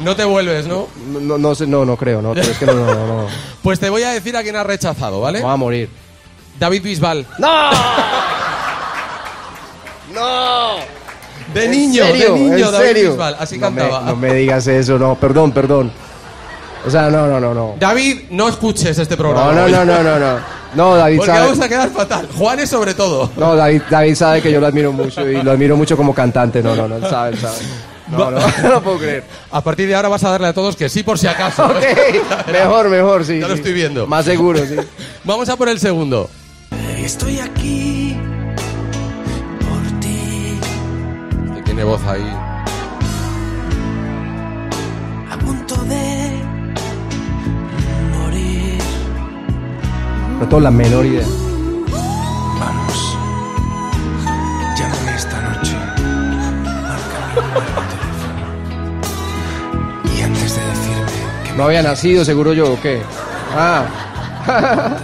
[0.00, 0.86] no te vuelves, ¿no?
[1.08, 3.26] no, no, no sé, no, no creo, no, pero es que no, no, no, no.
[3.62, 5.40] Pues te voy a decir a quién has rechazado, ¿vale?
[5.42, 5.88] Voy a morir.
[6.58, 7.26] David Bisbal.
[7.38, 7.48] ¡No!
[10.14, 10.76] ¡No!
[11.54, 12.34] De ¿En niño, serio?
[12.34, 13.10] de niño, ¿En David serio?
[13.10, 13.36] Bisbal.
[13.38, 14.00] Así no cantaba.
[14.02, 15.90] Me, no me digas eso, no, perdón, perdón.
[16.86, 17.74] O sea, no, no, no, no.
[17.78, 19.52] David, no escuches este No, programa.
[19.52, 20.59] no, hoy, no, no, no, no.
[20.74, 21.44] No, David Porque sabe.
[21.46, 22.28] vamos a quedar fatal.
[22.36, 23.30] Juanes sobre todo.
[23.36, 26.62] No, David, David sabe que yo lo admiro mucho y lo admiro mucho como cantante.
[26.62, 27.56] No, no, no, él sabe, él sabe.
[28.08, 29.24] No, no, no lo puedo creer.
[29.52, 31.64] A partir de ahora vas a darle a todos que sí por si acaso.
[31.70, 33.38] Ok, mejor, mejor, sí.
[33.40, 34.06] Ya lo estoy viendo.
[34.06, 34.76] Más seguro, sí.
[35.24, 36.28] Vamos a por el segundo.
[36.98, 38.16] Estoy aquí
[39.60, 40.58] por ti.
[41.50, 42.36] Este Tiene voz ahí.
[45.30, 46.09] a punto de
[50.40, 51.26] No tengo la menor idea.
[52.58, 53.16] Vamos.
[54.78, 55.76] Llámame esta noche.
[60.16, 61.12] Y antes de decirme
[61.44, 63.02] que No había nacido, seguro yo, ¿o qué?
[63.54, 63.84] Ah.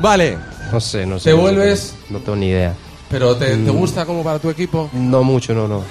[0.00, 0.38] Vale,
[0.72, 1.30] No sé, no sé.
[1.30, 1.94] ¿Te vuelves?
[2.08, 2.74] No tengo ni idea.
[3.10, 3.64] pero ¿te, Mm.
[3.64, 4.88] te gusta como para tu equipo?
[4.92, 5.82] No mucho, no, no.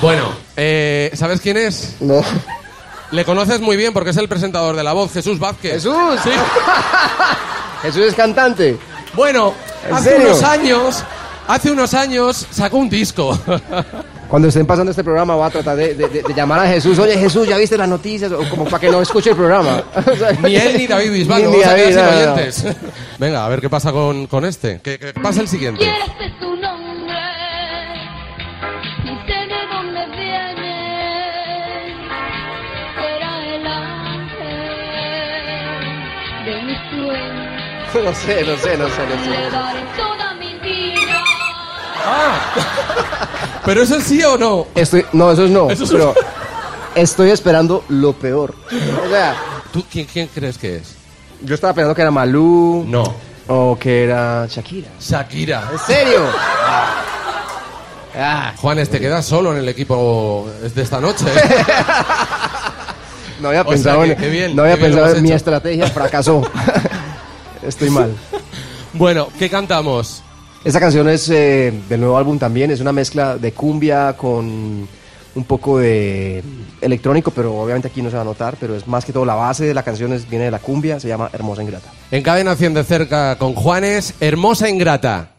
[0.00, 0.24] Bueno,
[0.56, 1.96] eh, ¿sabes quién es?
[2.00, 2.22] No.
[3.12, 5.74] Le conoces muy bien porque es el presentador de La Voz, Jesús Vázquez.
[5.74, 5.94] ¡Jesús!
[6.24, 6.30] Sí.
[7.82, 8.78] Jesús es cantante.
[9.14, 9.52] Bueno,
[9.88, 10.26] ¿En hace serio?
[10.28, 11.04] unos años,
[11.46, 13.38] hace unos años sacó un disco.
[14.28, 16.98] Cuando estén pasando este programa voy a tratar de, de- de- de llamar a Jesús.
[16.98, 18.32] Oye, Jesús, ¿ya viste las noticias?
[18.32, 19.82] O como para que no escuche el programa.
[20.42, 22.32] Ni él ni David Bisbal, Ni- vamos ni David, sin no, no, no.
[22.32, 22.64] oyentes.
[23.18, 24.80] Venga, a ver qué pasa con, con este.
[24.82, 25.84] Que, que pasa el siguiente.
[37.94, 39.30] No sé, no sé, no sé, no sé.
[40.62, 41.22] Vida.
[43.64, 44.66] ¿Pero eso es sí o no?
[44.74, 45.70] Estoy, no, eso es no.
[45.70, 46.14] Eso es- pero
[46.94, 48.54] estoy esperando lo peor.
[49.06, 49.34] O sea,
[49.72, 50.94] ¿Tú quién, quién crees que es?
[51.42, 52.84] yo estaba pensando que era Malú.
[52.88, 53.14] No.
[53.48, 54.88] O que era Shakira.
[55.00, 55.68] Shakira.
[55.72, 56.20] ¿En serio?
[58.14, 61.24] Ah, Juanes, te quedas solo en el equipo de esta noche.
[61.26, 61.40] ¿eh?
[63.40, 65.12] no había O sea pensado, que en, qué bien, no había qué bien lo pensado
[65.12, 65.36] has en mi hecho.
[65.36, 66.42] estrategia, fracasó.
[67.62, 68.14] Estoy mal.
[68.92, 70.22] bueno, ¿qué cantamos?
[70.64, 74.86] Esta canción es eh, del nuevo álbum también, es una mezcla de cumbia con
[75.34, 76.42] un poco de
[76.80, 79.34] electrónico, pero obviamente aquí no se va a notar, pero es más que todo la
[79.34, 81.90] base de la canción es, viene de la cumbia, se llama Hermosa Ingrata.
[82.10, 85.31] En Cadena 100 de cerca con Juanes, Hermosa Ingrata.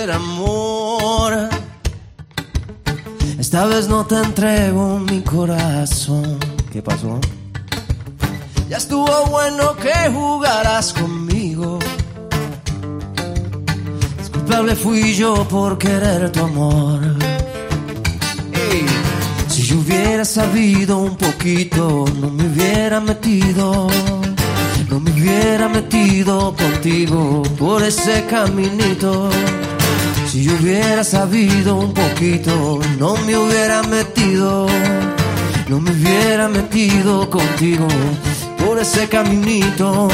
[0.00, 1.48] Hacer amor.
[3.38, 6.38] Esta vez no te entrego mi corazón.
[6.72, 7.20] ¿Qué pasó?
[8.68, 11.78] Ya estuvo bueno que jugaras conmigo.
[14.32, 17.00] Culpable fui yo por querer tu amor.
[19.48, 23.88] Si yo hubiera sabido un poquito, no me hubiera metido.
[24.88, 29.30] No me hubiera metido contigo por ese caminito.
[30.30, 34.68] Si yo hubiera sabido un poquito, no me hubiera metido.
[35.68, 37.88] No me hubiera metido contigo
[38.64, 40.06] por ese caminito.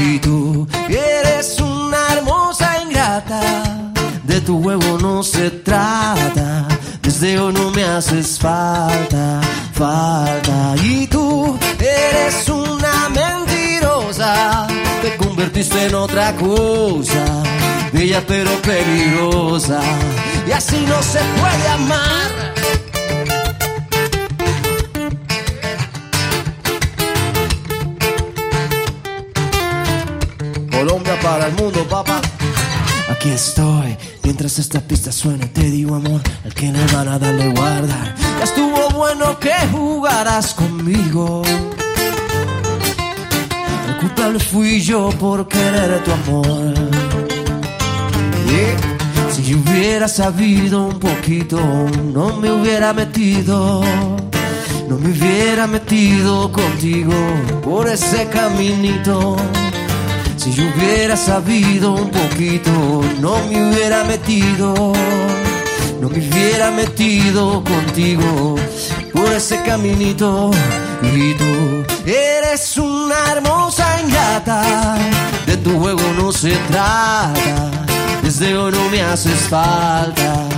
[0.00, 3.90] Y tú eres una hermosa ingrata.
[4.22, 6.68] De tu huevo no se trata.
[7.02, 9.40] Desde hoy no me haces falta,
[9.72, 10.76] falta.
[10.84, 13.08] Y tú eres una
[14.08, 17.42] Te convertiste en otra cosa.
[17.92, 19.82] Bella pero peligrosa.
[20.46, 22.54] Y así no se puede amar.
[30.70, 32.22] Colombia para el mundo, papá.
[33.10, 37.50] Aquí estoy, mientras esta pista suene, te digo amor, el que le van a darle
[37.50, 38.14] guardar.
[38.38, 41.42] Ya estuvo bueno que jugaras conmigo.
[44.08, 46.74] Culpable fui yo por querer tu amor.
[48.46, 51.58] Y Si yo hubiera sabido un poquito,
[52.14, 53.82] no me hubiera metido.
[54.88, 57.12] No me hubiera metido contigo
[57.62, 59.36] por ese caminito.
[60.38, 64.94] Si yo hubiera sabido un poquito, no me hubiera metido.
[66.00, 68.56] No me hubiera metido contigo
[69.12, 70.50] por ese caminito.
[71.02, 74.96] Y tú eres una hermosa ingrata.
[75.46, 77.70] De tu juego no se trata.
[78.22, 80.48] Desde hoy no me haces falta,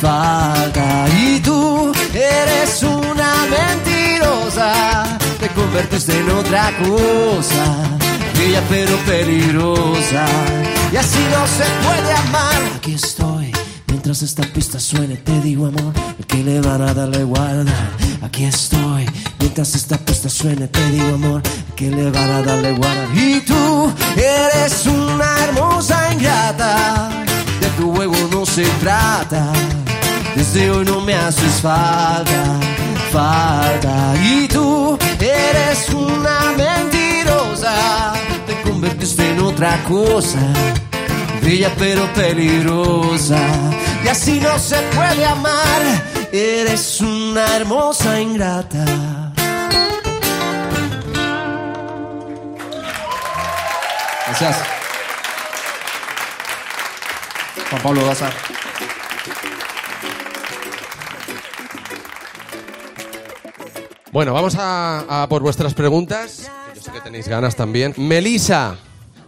[0.00, 1.06] falta.
[1.22, 5.18] Y tú eres una mentirosa.
[5.38, 7.98] Te convertiste en otra cosa
[8.40, 10.24] bella pero peligrosa.
[10.92, 12.60] Y así no se puede amar.
[12.76, 13.39] Aquí estoy,
[14.10, 17.72] mientras esta pista suene, te digo amor, el que le van a darle guarda.
[18.22, 19.06] Aquí estoy,
[19.38, 23.06] mientras esta pista suene, te digo amor, el que le van a darle guarda.
[23.14, 27.08] Y tú eres una hermosa ingrata,
[27.60, 29.52] de tu juego no se trata.
[30.34, 32.58] Desde hoy no me haces falta,
[33.12, 34.14] falta.
[34.24, 40.40] Y tú eres una mentirosa, te convertiste en otra cosa,
[41.40, 43.38] bella pero peligrosa.
[44.04, 45.82] Y así no se puede amar,
[46.32, 48.84] eres una hermosa ingrata.
[54.26, 54.56] Gracias.
[57.68, 58.30] Juan Pablo Daza.
[64.12, 66.50] Bueno, vamos a, a por vuestras preguntas.
[66.74, 67.94] Yo sé que tenéis ganas también.
[67.96, 68.76] Melisa.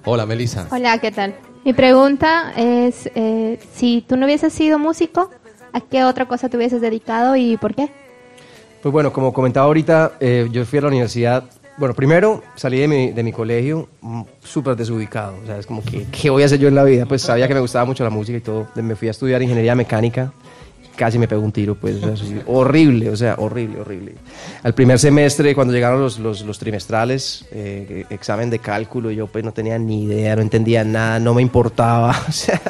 [0.05, 0.67] Hola, Melisa.
[0.71, 1.37] Hola, ¿qué tal?
[1.65, 5.31] Mi pregunta es, eh, si tú no hubieses sido músico,
[5.73, 7.89] ¿a qué otra cosa te hubieses dedicado y por qué?
[8.83, 11.45] Pues bueno, como comentaba ahorita, eh, yo fui a la universidad
[11.79, 15.37] Bueno, primero salí de mi, de mi colegio mm, súper desubicado.
[15.43, 17.07] O sea, es como que, ¿qué voy a hacer yo en la vida?
[17.07, 18.67] Pues sabía que me gustaba mucho la música y todo.
[18.75, 20.33] Me fui a estudiar ingeniería mecánica.
[21.03, 22.01] Casi me pegó un tiro, pues.
[22.05, 24.15] así, horrible, o sea, horrible, horrible.
[24.63, 29.45] Al primer semestre, cuando llegaron los, los, los trimestrales, eh, examen de cálculo, yo pues
[29.45, 32.15] no tenía ni idea, no entendía nada, no me importaba.
[32.29, 32.61] O sea,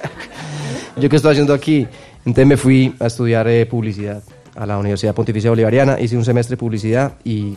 [0.96, 1.86] ¿yo qué estoy haciendo aquí?
[2.24, 4.22] Entonces me fui a estudiar eh, publicidad
[4.56, 6.00] a la Universidad Pontificia Bolivariana.
[6.00, 7.54] Hice un semestre de publicidad y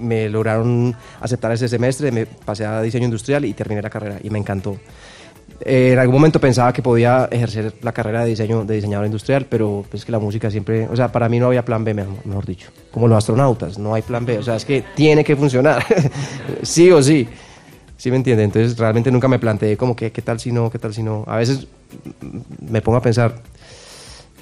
[0.00, 4.28] me lograron aceptar ese semestre, me pasé a diseño industrial y terminé la carrera y
[4.28, 4.76] me encantó.
[5.60, 9.46] Eh, en algún momento pensaba que podía ejercer la carrera de diseño de diseñador industrial,
[9.48, 12.44] pero pues que la música siempre, o sea, para mí no había plan B, mejor,
[12.44, 12.70] dicho.
[12.90, 15.84] Como los astronautas, no hay plan B, o sea, es que tiene que funcionar,
[16.62, 17.28] sí o sí.
[17.96, 18.42] ¿Sí me entiende?
[18.42, 21.24] Entonces realmente nunca me planteé como que qué tal si no, qué tal si no.
[21.26, 21.66] A veces
[22.60, 23.36] me pongo a pensar,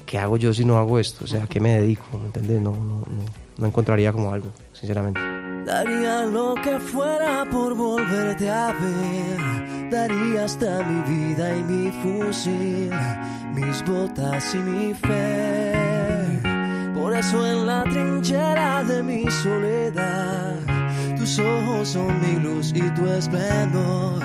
[0.06, 1.24] ¿qué hago yo si no hago esto?
[1.24, 2.02] O sea, ¿a qué me dedico?
[2.18, 2.60] ¿Me entiendes?
[2.60, 3.24] No, no, no,
[3.58, 5.20] no encontraría como algo, sinceramente.
[5.66, 9.71] Daría lo que fuera por volverte a ver.
[9.92, 12.90] Daría hasta mi vida y mi fusil,
[13.52, 16.40] mis botas y mi fe.
[16.94, 20.56] Por eso en la trinchera de mi soledad,
[21.18, 24.24] tus ojos son mi luz y tu esplendor,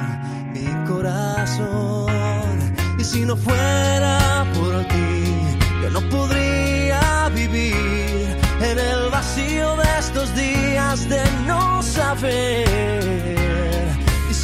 [0.53, 2.13] mi corazón.
[2.97, 5.34] Y si no fuera por ti,
[5.82, 13.37] yo no podría vivir en el vacío de estos días de no saber.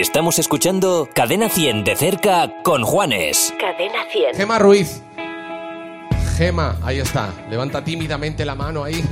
[0.00, 3.54] Estamos escuchando Cadena 100 de cerca con Juanes.
[3.58, 4.34] Cadena 100.
[4.34, 5.00] Gema Ruiz.
[6.36, 7.30] Gema, ahí está.
[7.48, 9.02] Levanta tímidamente la mano ahí.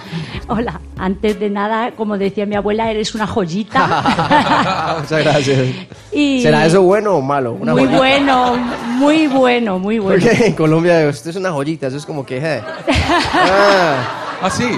[0.48, 4.96] Hola, antes de nada, como decía mi abuela, eres una joyita.
[5.00, 5.66] Muchas gracias.
[6.12, 7.52] Y- ¿Será eso bueno o malo?
[7.54, 7.96] Una muy joyita.
[7.98, 8.56] bueno,
[8.98, 10.22] muy bueno, muy bueno.
[10.22, 12.36] Porque en Colombia esto es una joyita, eso es como que...
[12.36, 12.62] eh.
[13.32, 13.96] Ah,
[14.42, 14.68] ¿Ah, sí?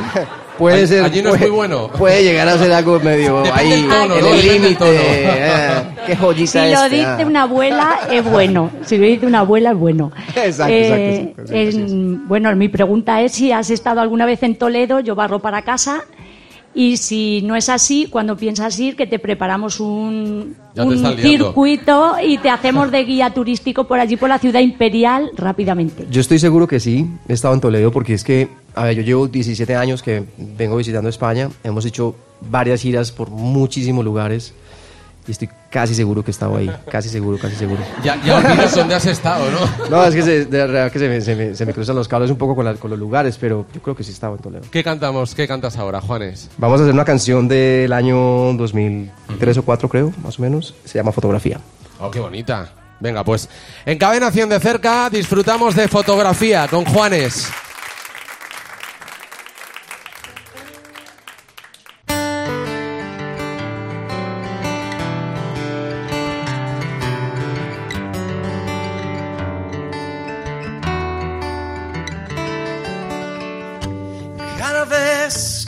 [0.59, 1.05] Puede Allí- ser.
[1.05, 1.89] allí no es puede, muy bueno.
[1.89, 4.35] Puede llegar a ser algo medio Depende ahí, del tono, en ¿no?
[4.35, 4.85] el límite.
[4.91, 7.25] eh, qué joyita Si lo dice ah.
[7.27, 8.71] una abuela, es bueno.
[8.85, 10.13] Si lo dice una abuela, es bueno.
[10.35, 14.43] Exacto, Eh, exacto, sí, sí, en- Bueno, mi pregunta es si has estado alguna vez
[14.43, 16.05] en Toledo, yo barro para casa.
[16.79, 20.55] Y si no es así, cuando piensas ir, que te preparamos un,
[21.23, 26.07] circuito y te hacemos de guía turístico por allí, por la ciudad imperial, rápidamente.
[26.11, 29.03] Yo estoy seguro que sí, he estado en Toledo porque es que, a ver, yo
[29.03, 34.53] llevo 17 años que vengo visitando España, hemos hecho varias giras por muchísimos lugares
[35.29, 37.81] y estoy casi seguro que he estado ahí, casi seguro, casi seguro.
[38.05, 39.89] Ya, ya olvidas dónde has estado, ¿no?
[39.91, 42.07] No, es que se, de verdad que se me, se, me, se me cruzan los
[42.09, 44.35] cables un poco con, la- con los lugares, pero yo creo que sí he estado
[44.37, 44.65] en Toledo.
[44.71, 45.35] ¿Qué cantamos?
[45.35, 46.49] ¿Qué cantas ahora, Juanes?
[46.59, 48.17] Vamos a hacer una canción del año
[48.55, 51.61] 2003 o 4 creo, más o menos, se llama Fotografía.
[52.01, 52.69] Oh, qué bonita.
[53.01, 53.49] Venga, pues
[53.85, 57.49] en Cadena 100 de cerca disfrutamos de fotografía con Juanes.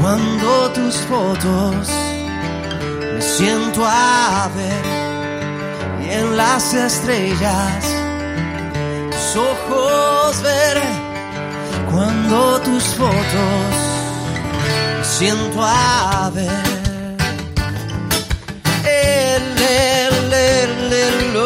[0.00, 1.88] cuando tus fotos
[3.14, 4.84] me siento a ver
[6.04, 7.84] y en las estrellas
[9.10, 10.82] tus ojos ver
[11.90, 13.74] cuando tus fotos
[14.98, 16.78] me siento a ver
[18.84, 21.36] el, el, el,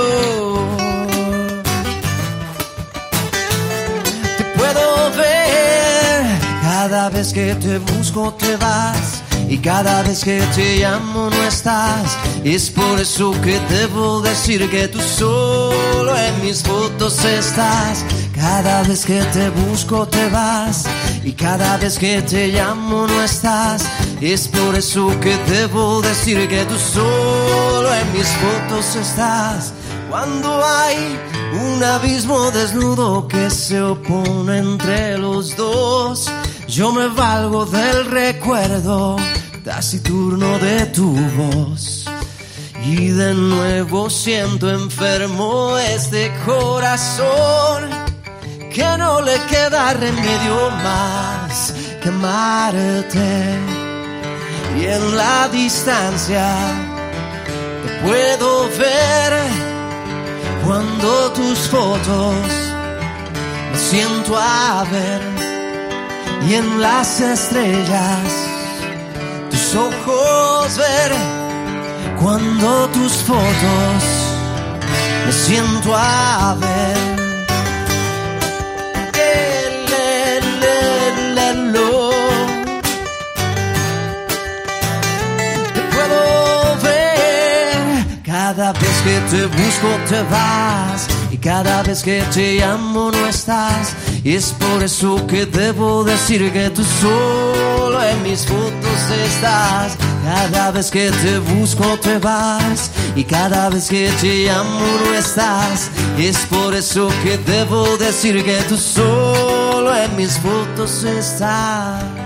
[7.03, 12.17] cada vez que te busco te vas y cada vez que te llamo no estás.
[12.45, 18.05] Es por eso que debo decir que tú solo en mis fotos estás.
[18.37, 20.85] Cada vez que te busco te vas
[21.25, 23.83] y cada vez que te llamo no estás.
[24.21, 29.73] Es por eso que debo decir que tú solo en mis fotos estás.
[30.09, 31.19] Cuando hay
[31.55, 36.31] un abismo desnudo que se opone entre los dos,
[36.73, 39.17] yo me valgo del recuerdo
[39.63, 42.07] taciturno de tu voz.
[42.83, 47.91] Y de nuevo siento enfermo este corazón
[48.73, 53.59] que no le queda remedio más que amarte.
[54.81, 56.57] Y en la distancia
[57.85, 59.33] te puedo ver
[60.65, 62.35] cuando tus fotos
[63.73, 65.42] me siento a ver
[66.49, 68.33] y en las estrellas
[69.51, 71.13] tus ojos ver
[72.21, 74.03] cuando tus fotos
[75.27, 77.13] me siento a ver.
[85.75, 91.12] Te puedo ver cada vez que te busco te vas
[91.43, 93.95] cada vez que te llamo no estás.
[94.25, 99.99] Y es por eso que debo decir que tú solo en mis fotos estás.
[100.25, 102.91] Cada vez que te busco te vas.
[103.17, 105.91] Y cada vez que te llamo no estás.
[106.17, 112.22] Es por eso que debo decir que tú solo en mis fotos estás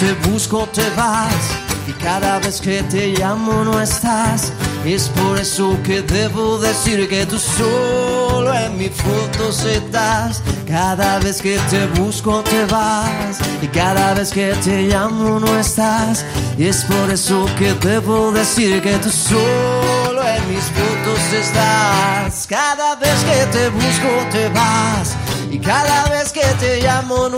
[0.00, 4.52] te busco te vas y cada vez que te llamo no estás.
[4.84, 10.42] Es por eso que debo decir que tú solo en mis fotos estás.
[10.66, 16.24] Cada vez que te busco te vas y cada vez que te llamo no estás.
[16.58, 22.46] Y es por eso que debo decir que tú solo en mis fotos estás.
[22.46, 25.16] Cada vez que te busco te vas
[25.50, 27.36] y cada que te llamo no.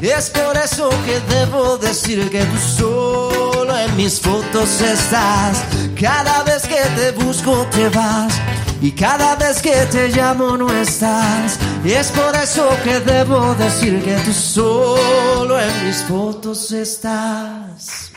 [0.00, 5.64] Es por eso que debo decir que tú solo en mis fotos estás.
[6.00, 8.32] Cada vez que te busco te vas
[8.80, 11.58] Y cada vez que te llamo no estás.
[11.84, 18.10] Y es por eso que debo decir que tú solo en mis fotos estás.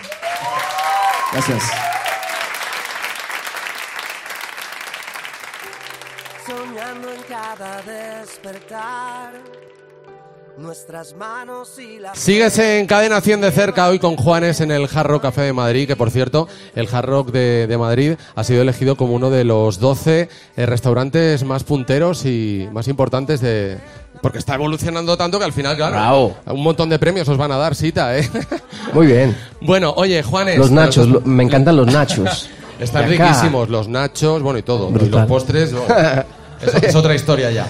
[1.32, 1.91] Gracias.
[7.58, 9.34] Cada despertar.
[10.58, 14.88] Nuestras manos y la Sigues en Cadena 100 de cerca hoy con Juanes en el
[14.94, 18.44] Hard Rock Café de Madrid, que por cierto, el Hard Rock de, de Madrid ha
[18.44, 23.80] sido elegido como uno de los 12 eh, restaurantes más punteros y más importantes de...
[24.22, 26.38] Porque está evolucionando tanto que al final, claro, Bravo.
[26.48, 28.30] un montón de premios os van a dar, cita, ¿eh?
[28.94, 29.36] Muy bien.
[29.62, 30.58] bueno, oye, Juanes...
[30.58, 32.50] Los nachos, lo- me encantan los nachos.
[32.80, 34.90] Están riquísimos los nachos, bueno, y todo.
[34.90, 35.28] Y los Brutal.
[35.28, 36.24] postres, bueno,
[36.62, 37.68] es, es otra historia ya.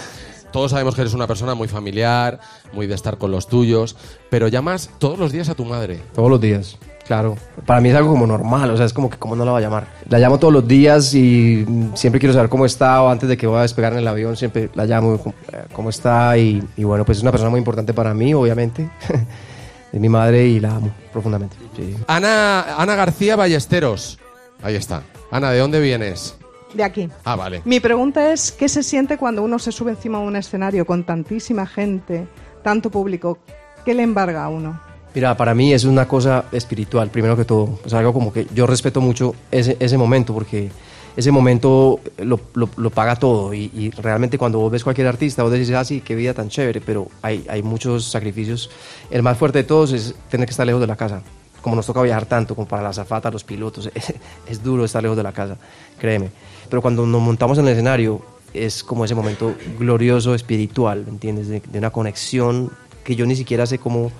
[0.51, 2.39] Todos sabemos que eres una persona muy familiar,
[2.73, 3.95] muy de estar con los tuyos,
[4.29, 6.01] pero llamas todos los días a tu madre.
[6.13, 6.77] Todos los días,
[7.07, 7.37] claro.
[7.65, 9.59] Para mí es algo como normal, o sea, es como que cómo no la va
[9.59, 9.87] a llamar.
[10.09, 13.47] La llamo todos los días y siempre quiero saber cómo está o antes de que
[13.47, 15.35] voy a despegar en el avión, siempre la llamo cómo-
[15.71, 18.89] cómo está y, y bueno, pues es una persona muy importante para mí, obviamente.
[19.93, 21.55] es mi madre y la amo profundamente.
[21.77, 21.95] sí.
[22.07, 24.19] Ana, Ana García Ballesteros.
[24.61, 25.01] Ahí está.
[25.31, 26.35] Ana, ¿de dónde vienes?
[26.73, 27.09] De aquí.
[27.25, 27.61] Ah, vale.
[27.65, 31.03] Mi pregunta es, ¿qué se siente cuando uno se sube encima de un escenario con
[31.03, 32.27] tantísima gente,
[32.63, 33.37] tanto público?
[33.83, 34.79] ¿Qué le embarga a uno?
[35.13, 37.79] Mira, para mí es una cosa espiritual, primero que todo.
[37.85, 40.71] Es algo como que yo respeto mucho ese, ese momento porque
[41.17, 45.43] ese momento lo, lo- lo paga todo y, y realmente cuando vos ves cualquier artista,
[45.43, 48.69] vos decís, ah, sí, qué vida tan chévere, pero hay, hay muchos sacrificios.
[49.09, 51.21] El más fuerte de todos es tener que estar lejos de la casa.
[51.61, 53.89] Como nos toca viajar tanto, como para la azafata, los pilotos,
[54.47, 55.57] es, duro estar lejos de la casa,
[55.99, 56.31] créeme.
[56.69, 58.21] Pero cuando nos montamos en el escenario,
[58.53, 61.47] es como ese momento glorioso, espiritual, ¿me entiendes?
[61.47, 62.71] De, de una conexión
[63.03, 64.11] que yo ni siquiera sé cómo,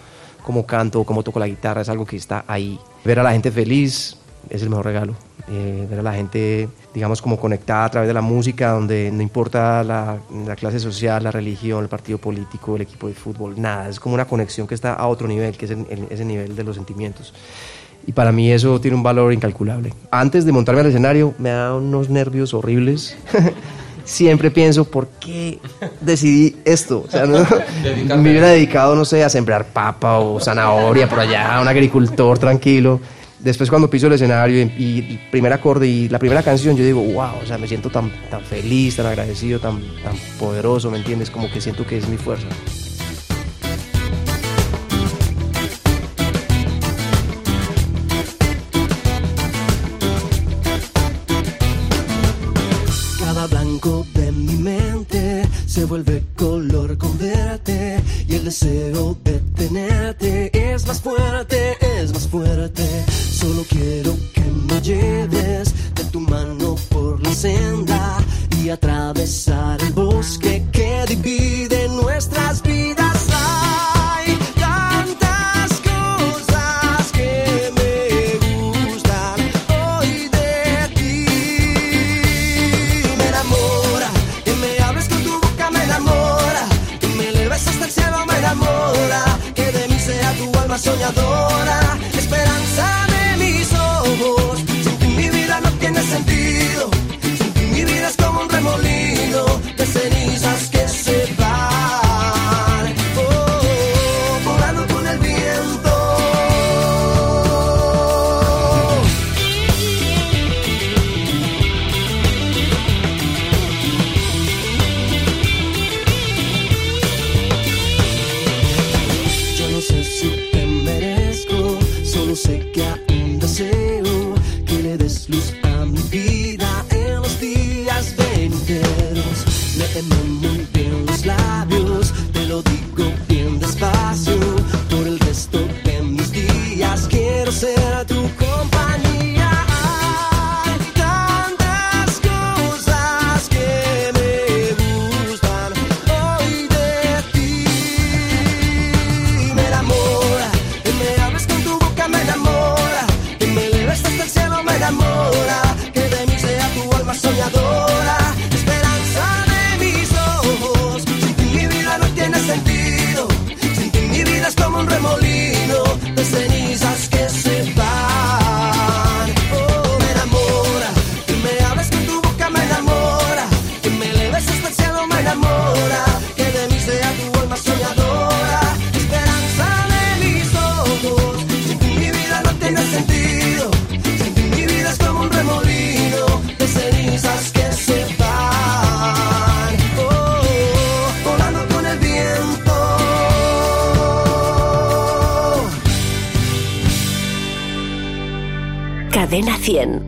[0.44, 2.80] cómo canto, cómo toco la guitarra, es algo que está ahí.
[3.04, 4.18] Ver a la gente feliz
[4.50, 5.14] es el mejor regalo.
[5.50, 9.22] Eh, ver a la gente, digamos, como conectada a través de la música, donde no
[9.22, 13.90] importa la, la clase social, la religión, el partido político, el equipo de fútbol, nada.
[13.90, 16.56] Es como una conexión que está a otro nivel, que es el- el- ese nivel
[16.56, 17.34] de los sentimientos.
[18.08, 19.94] Y para mí eso tiene un valor incalculable.
[20.10, 23.18] Antes de montarme al escenario me da unos nervios horribles.
[24.06, 25.60] Siempre pienso, ¿por qué
[26.02, 27.04] decidí esto?
[27.08, 27.46] O sea, no-
[28.18, 33.00] me hubiera dedicado, no sé, a sembrar papa o zanahoria por allá, un agricultor tranquilo.
[33.44, 36.86] Después cuando piso el escenario y, y el primer acorde y la primera canción, yo
[36.86, 41.00] digo, wow, o sea, me siento tan, tan feliz, tan agradecido, tan, tan poderoso, ¿me
[41.00, 41.32] entiendes?
[41.32, 42.46] Como que siento que es mi fuerza.
[53.20, 59.41] Cada blanco de mi mente se vuelve color con verte y el deseo de
[68.72, 69.91] y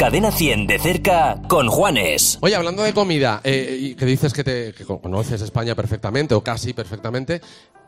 [0.04, 2.38] Cadena 100 de cerca con Juanes.
[2.42, 6.44] Oye, hablando de comida, eh, y que dices que, te, que conoces España perfectamente, o
[6.44, 7.40] casi perfectamente,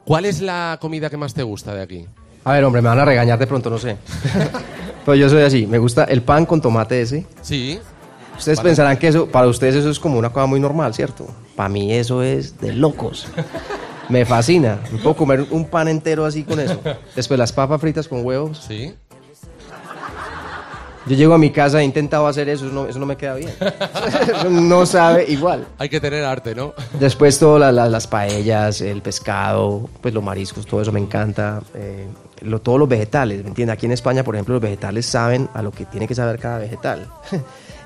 [0.05, 2.05] ¿cuál es la comida que más te gusta de aquí?
[2.45, 3.97] A ver, hombre, me van a regañar de pronto, no sé.
[5.05, 7.25] Pero yo soy así, me gusta el pan con tomate ese.
[7.41, 7.81] Sí.
[8.37, 8.69] Ustedes Vale.
[8.69, 11.27] pensarán que eso, para ustedes eso es como una cosa muy normal, ¿cierto?
[11.57, 13.27] Para mí eso es de locos.
[14.07, 14.79] Me fascina.
[14.91, 16.79] Me puedo comer un pan entero así con eso.
[17.15, 18.63] Después las papas fritas con huevos.
[18.67, 18.93] Sí.
[21.07, 23.35] Yo llego a mi casa, he intentado hacer eso, eso no, eso no me queda
[23.35, 23.51] bien.
[24.35, 25.65] Eso no sabe igual.
[25.77, 26.73] Hay que tener arte, ¿no?
[26.99, 31.61] Después todo, la- la- las paellas, el pescado, pues los mariscos, todo eso me encanta.
[31.75, 32.07] Eh,
[32.41, 33.73] lo, todos los vegetales, ¿me entiendes?
[33.75, 36.57] Aquí en España, por ejemplo, los vegetales saben a lo que tiene que saber cada
[36.59, 37.07] vegetal.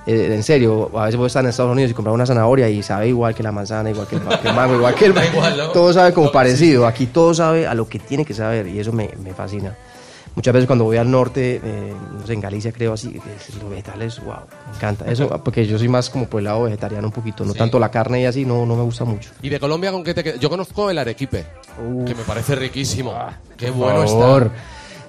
[0.08, 2.68] Eh, en serio, a veces voy a estar en Estados Unidos y comprar una zanahoria
[2.70, 5.12] y sabe igual que la manzana, igual que el, que el mango, igual que el...
[5.34, 5.68] Igual, ¿no?
[5.70, 6.88] Todo sabe como parecido.
[6.88, 9.76] Aquí todo sabe a lo que tiene que saber y eso me, me fascina.
[10.40, 13.20] Muchas veces cuando voy al norte, eh, no sé, en Galicia creo así,
[13.62, 14.36] los vegetales, wow,
[14.70, 15.04] me encanta.
[15.12, 17.58] Eso, porque yo soy más como por el lado vegetariano un poquito, no Sí.
[17.58, 19.32] tanto la carne y así, no, no me gusta mucho.
[19.42, 20.40] ¿Y de Colombia con qué te quedas?
[20.40, 21.46] Yo conozco el arequipe,
[22.06, 23.14] que me parece riquísimo.
[23.58, 24.50] qué Por bueno está.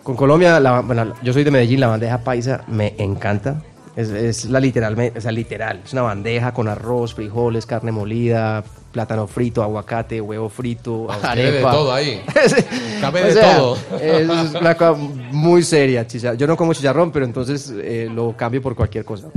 [0.02, 3.62] Con Colombia, la- bueno, yo soy de Medellín, la bandeja paisa me encanta.
[3.96, 5.80] Es, es la literal, o sea, literal.
[5.84, 8.62] Es una bandeja con arroz, frijoles, carne molida,
[8.92, 12.22] plátano frito, aguacate, huevo frito, Ah, tiene de todo ahí.
[13.00, 13.76] Cabe de sea, todo.
[14.00, 14.28] Es
[14.60, 14.94] una cosa
[15.32, 16.06] muy seria.
[16.06, 16.38] chicharrón.
[16.38, 19.28] Yo no como chicharrón, pero entonces eh, lo cambio por cualquier cosa.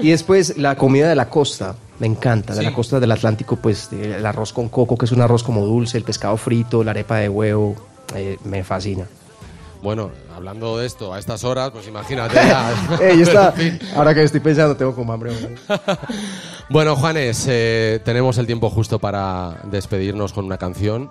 [0.00, 2.52] Y después la comida de la costa, me encanta.
[2.54, 2.64] De Sí.
[2.66, 5.64] la costa del Atlántico, pues eh, el arroz con coco, que es un arroz como
[5.64, 7.76] dulce, el pescado frito, la arepa de huevo,
[8.14, 9.06] eh, me fascina.
[9.84, 12.34] Bueno, hablando de esto a estas horas, pues imagínate.
[12.36, 13.54] ya.
[13.94, 15.32] Ahora que estoy pensando, tengo como hambre.
[16.70, 21.10] Bueno, Juanes, eh, tenemos el tiempo justo para despedirnos con una canción.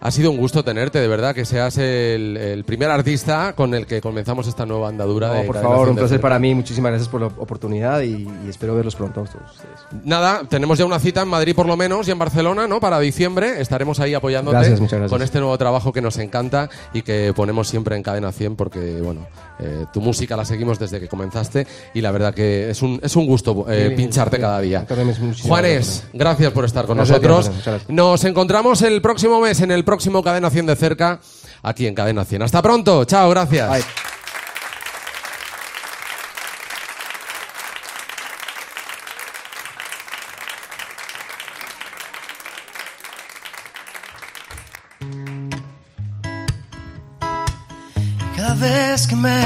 [0.00, 3.86] Ha sido un gusto tenerte, de verdad, que seas el, el primer artista con el
[3.86, 6.54] que comenzamos esta nueva andadura No, de por favor, un 100 de placer para mí.
[6.54, 10.04] Muchísimas gracias por la oportunidad y, y espero verlos pronto a todos ustedes.
[10.04, 12.80] Nada, tenemos ya una cita en Madrid por lo menos y en Barcelona, ¿no?
[12.80, 15.12] Para diciembre estaremos ahí apoyándote Gracias, muchas gracias.
[15.12, 19.00] con este nuevo trabajo que nos encanta y que ponemos siempre en Cadena 100 porque,
[19.00, 19.26] bueno,
[19.58, 23.16] eh, tu música la seguimos desde que comenzaste y la verdad que es un, es
[23.16, 24.86] un gusto eh, pincharte cada día.
[25.42, 26.52] Juanes, gracias.
[26.52, 27.82] por estar con Gracias a ti, nosotros.
[27.88, 31.20] Nos encontramos el próximo mes en el próximo Cadena 100 de cerca,
[31.62, 32.42] aquí en Cadena 100.
[32.42, 33.70] Hasta pronto, chao, gracias.
[33.70, 34.05] Bye.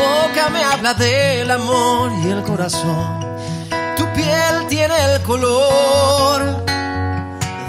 [0.00, 3.20] Boca me habla del amor y el corazón.
[3.96, 6.64] Tu piel tiene el color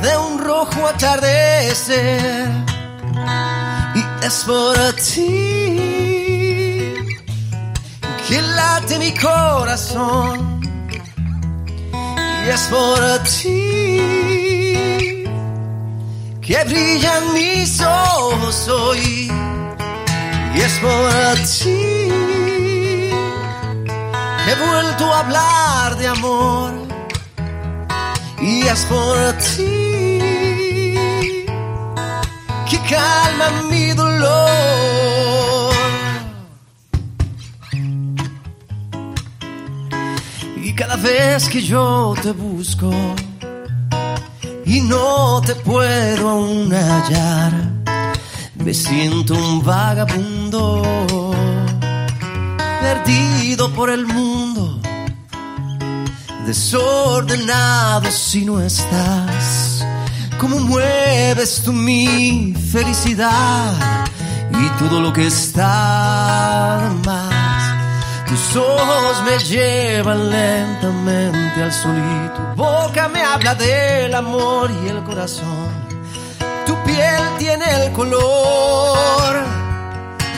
[0.01, 2.49] de un rojo atardecer.
[3.95, 5.73] Y es por ti
[8.27, 10.61] que late mi corazón.
[12.45, 14.21] Y es por ti
[16.41, 19.31] que brillan mis ojos hoy.
[20.55, 22.20] Y es por ti
[24.47, 26.71] he vuelto a hablar de amor.
[28.41, 30.21] Y es por ti
[32.69, 35.73] que calma mi dolor.
[40.63, 42.91] Y cada vez que yo te busco
[44.65, 47.51] y no te puedo aún hallar,
[48.55, 50.81] me siento un vagabundo
[52.93, 54.79] perdido por el mundo,
[56.45, 59.85] desordenado si no estás.
[60.37, 64.05] ¿Cómo mueves tú mi felicidad
[64.51, 67.63] y todo lo que está más?
[68.27, 74.87] Tus ojos me llevan lentamente al sol y tu boca me habla del amor y
[74.89, 75.69] el corazón.
[76.65, 79.60] Tu piel tiene el color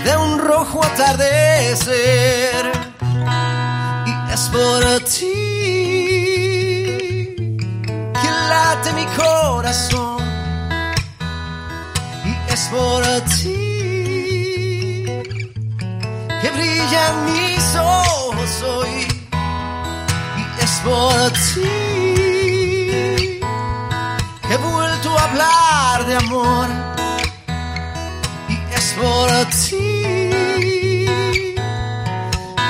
[0.04, 2.72] de un rojo atardecer.
[4.06, 5.34] Y es por ti
[8.22, 10.24] que late mi corazón.
[12.26, 13.04] Y es por
[13.36, 13.64] ti
[16.41, 18.14] que brillan mis ojos
[20.84, 21.62] por ti
[24.47, 26.92] que he vuelto a hablar de amor.
[28.93, 31.05] Y es por ti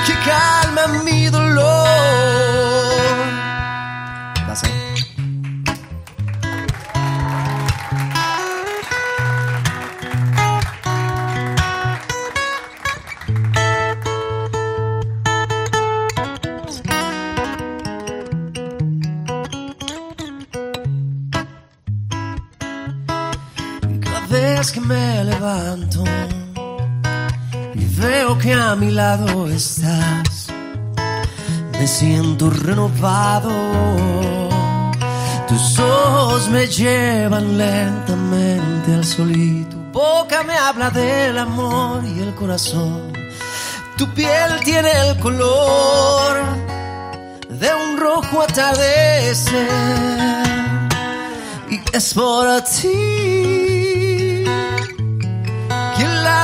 [0.06, 2.73] que calma mi dolor.
[24.34, 26.02] Vez que me levanto
[27.72, 30.48] y veo que a mi lado estás,
[31.78, 33.52] me siento renovado.
[35.46, 39.76] Tus ojos me llevan lentamente al solito.
[39.76, 43.12] Tu boca me habla del amor y el corazón.
[43.96, 46.32] Tu piel tiene el color
[47.60, 49.68] de un rojo atardecer.
[51.70, 53.53] Y es por ti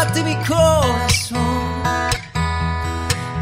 [0.00, 1.82] que late mi corazón.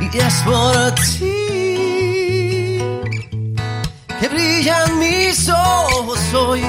[0.00, 2.80] Y es por ti
[4.20, 6.64] que brillan mis ojos hoy.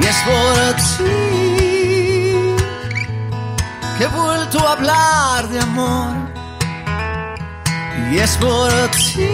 [0.00, 2.56] Y es por ti
[3.98, 6.14] que he vuelto a hablar de amor.
[8.12, 9.28] Y es por ti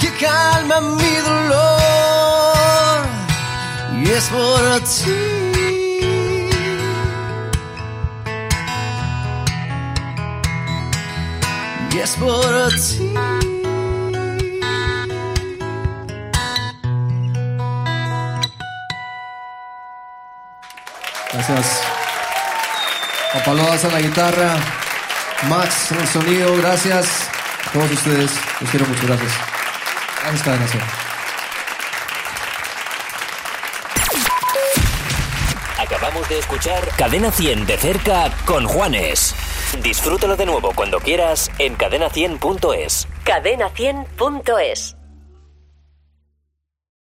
[0.00, 3.06] que calma mi dolor.
[4.02, 5.45] Y es por ti.
[11.96, 13.14] Y es por ti.
[21.32, 21.82] Gracias.
[23.32, 24.56] Juan Pablo en la guitarra,
[25.48, 27.06] Max en el sonido, gracias
[27.66, 28.30] a todos ustedes.
[28.60, 29.32] Los quiero mucho, gracias.
[30.20, 30.66] Gracias, Cadena.
[35.78, 39.34] Acabamos de escuchar Cadena 100 de cerca con Juanes.
[39.82, 43.08] Disfrútalo de nuevo cuando quieras en cadena100.es.
[43.24, 44.95] Cadena100.es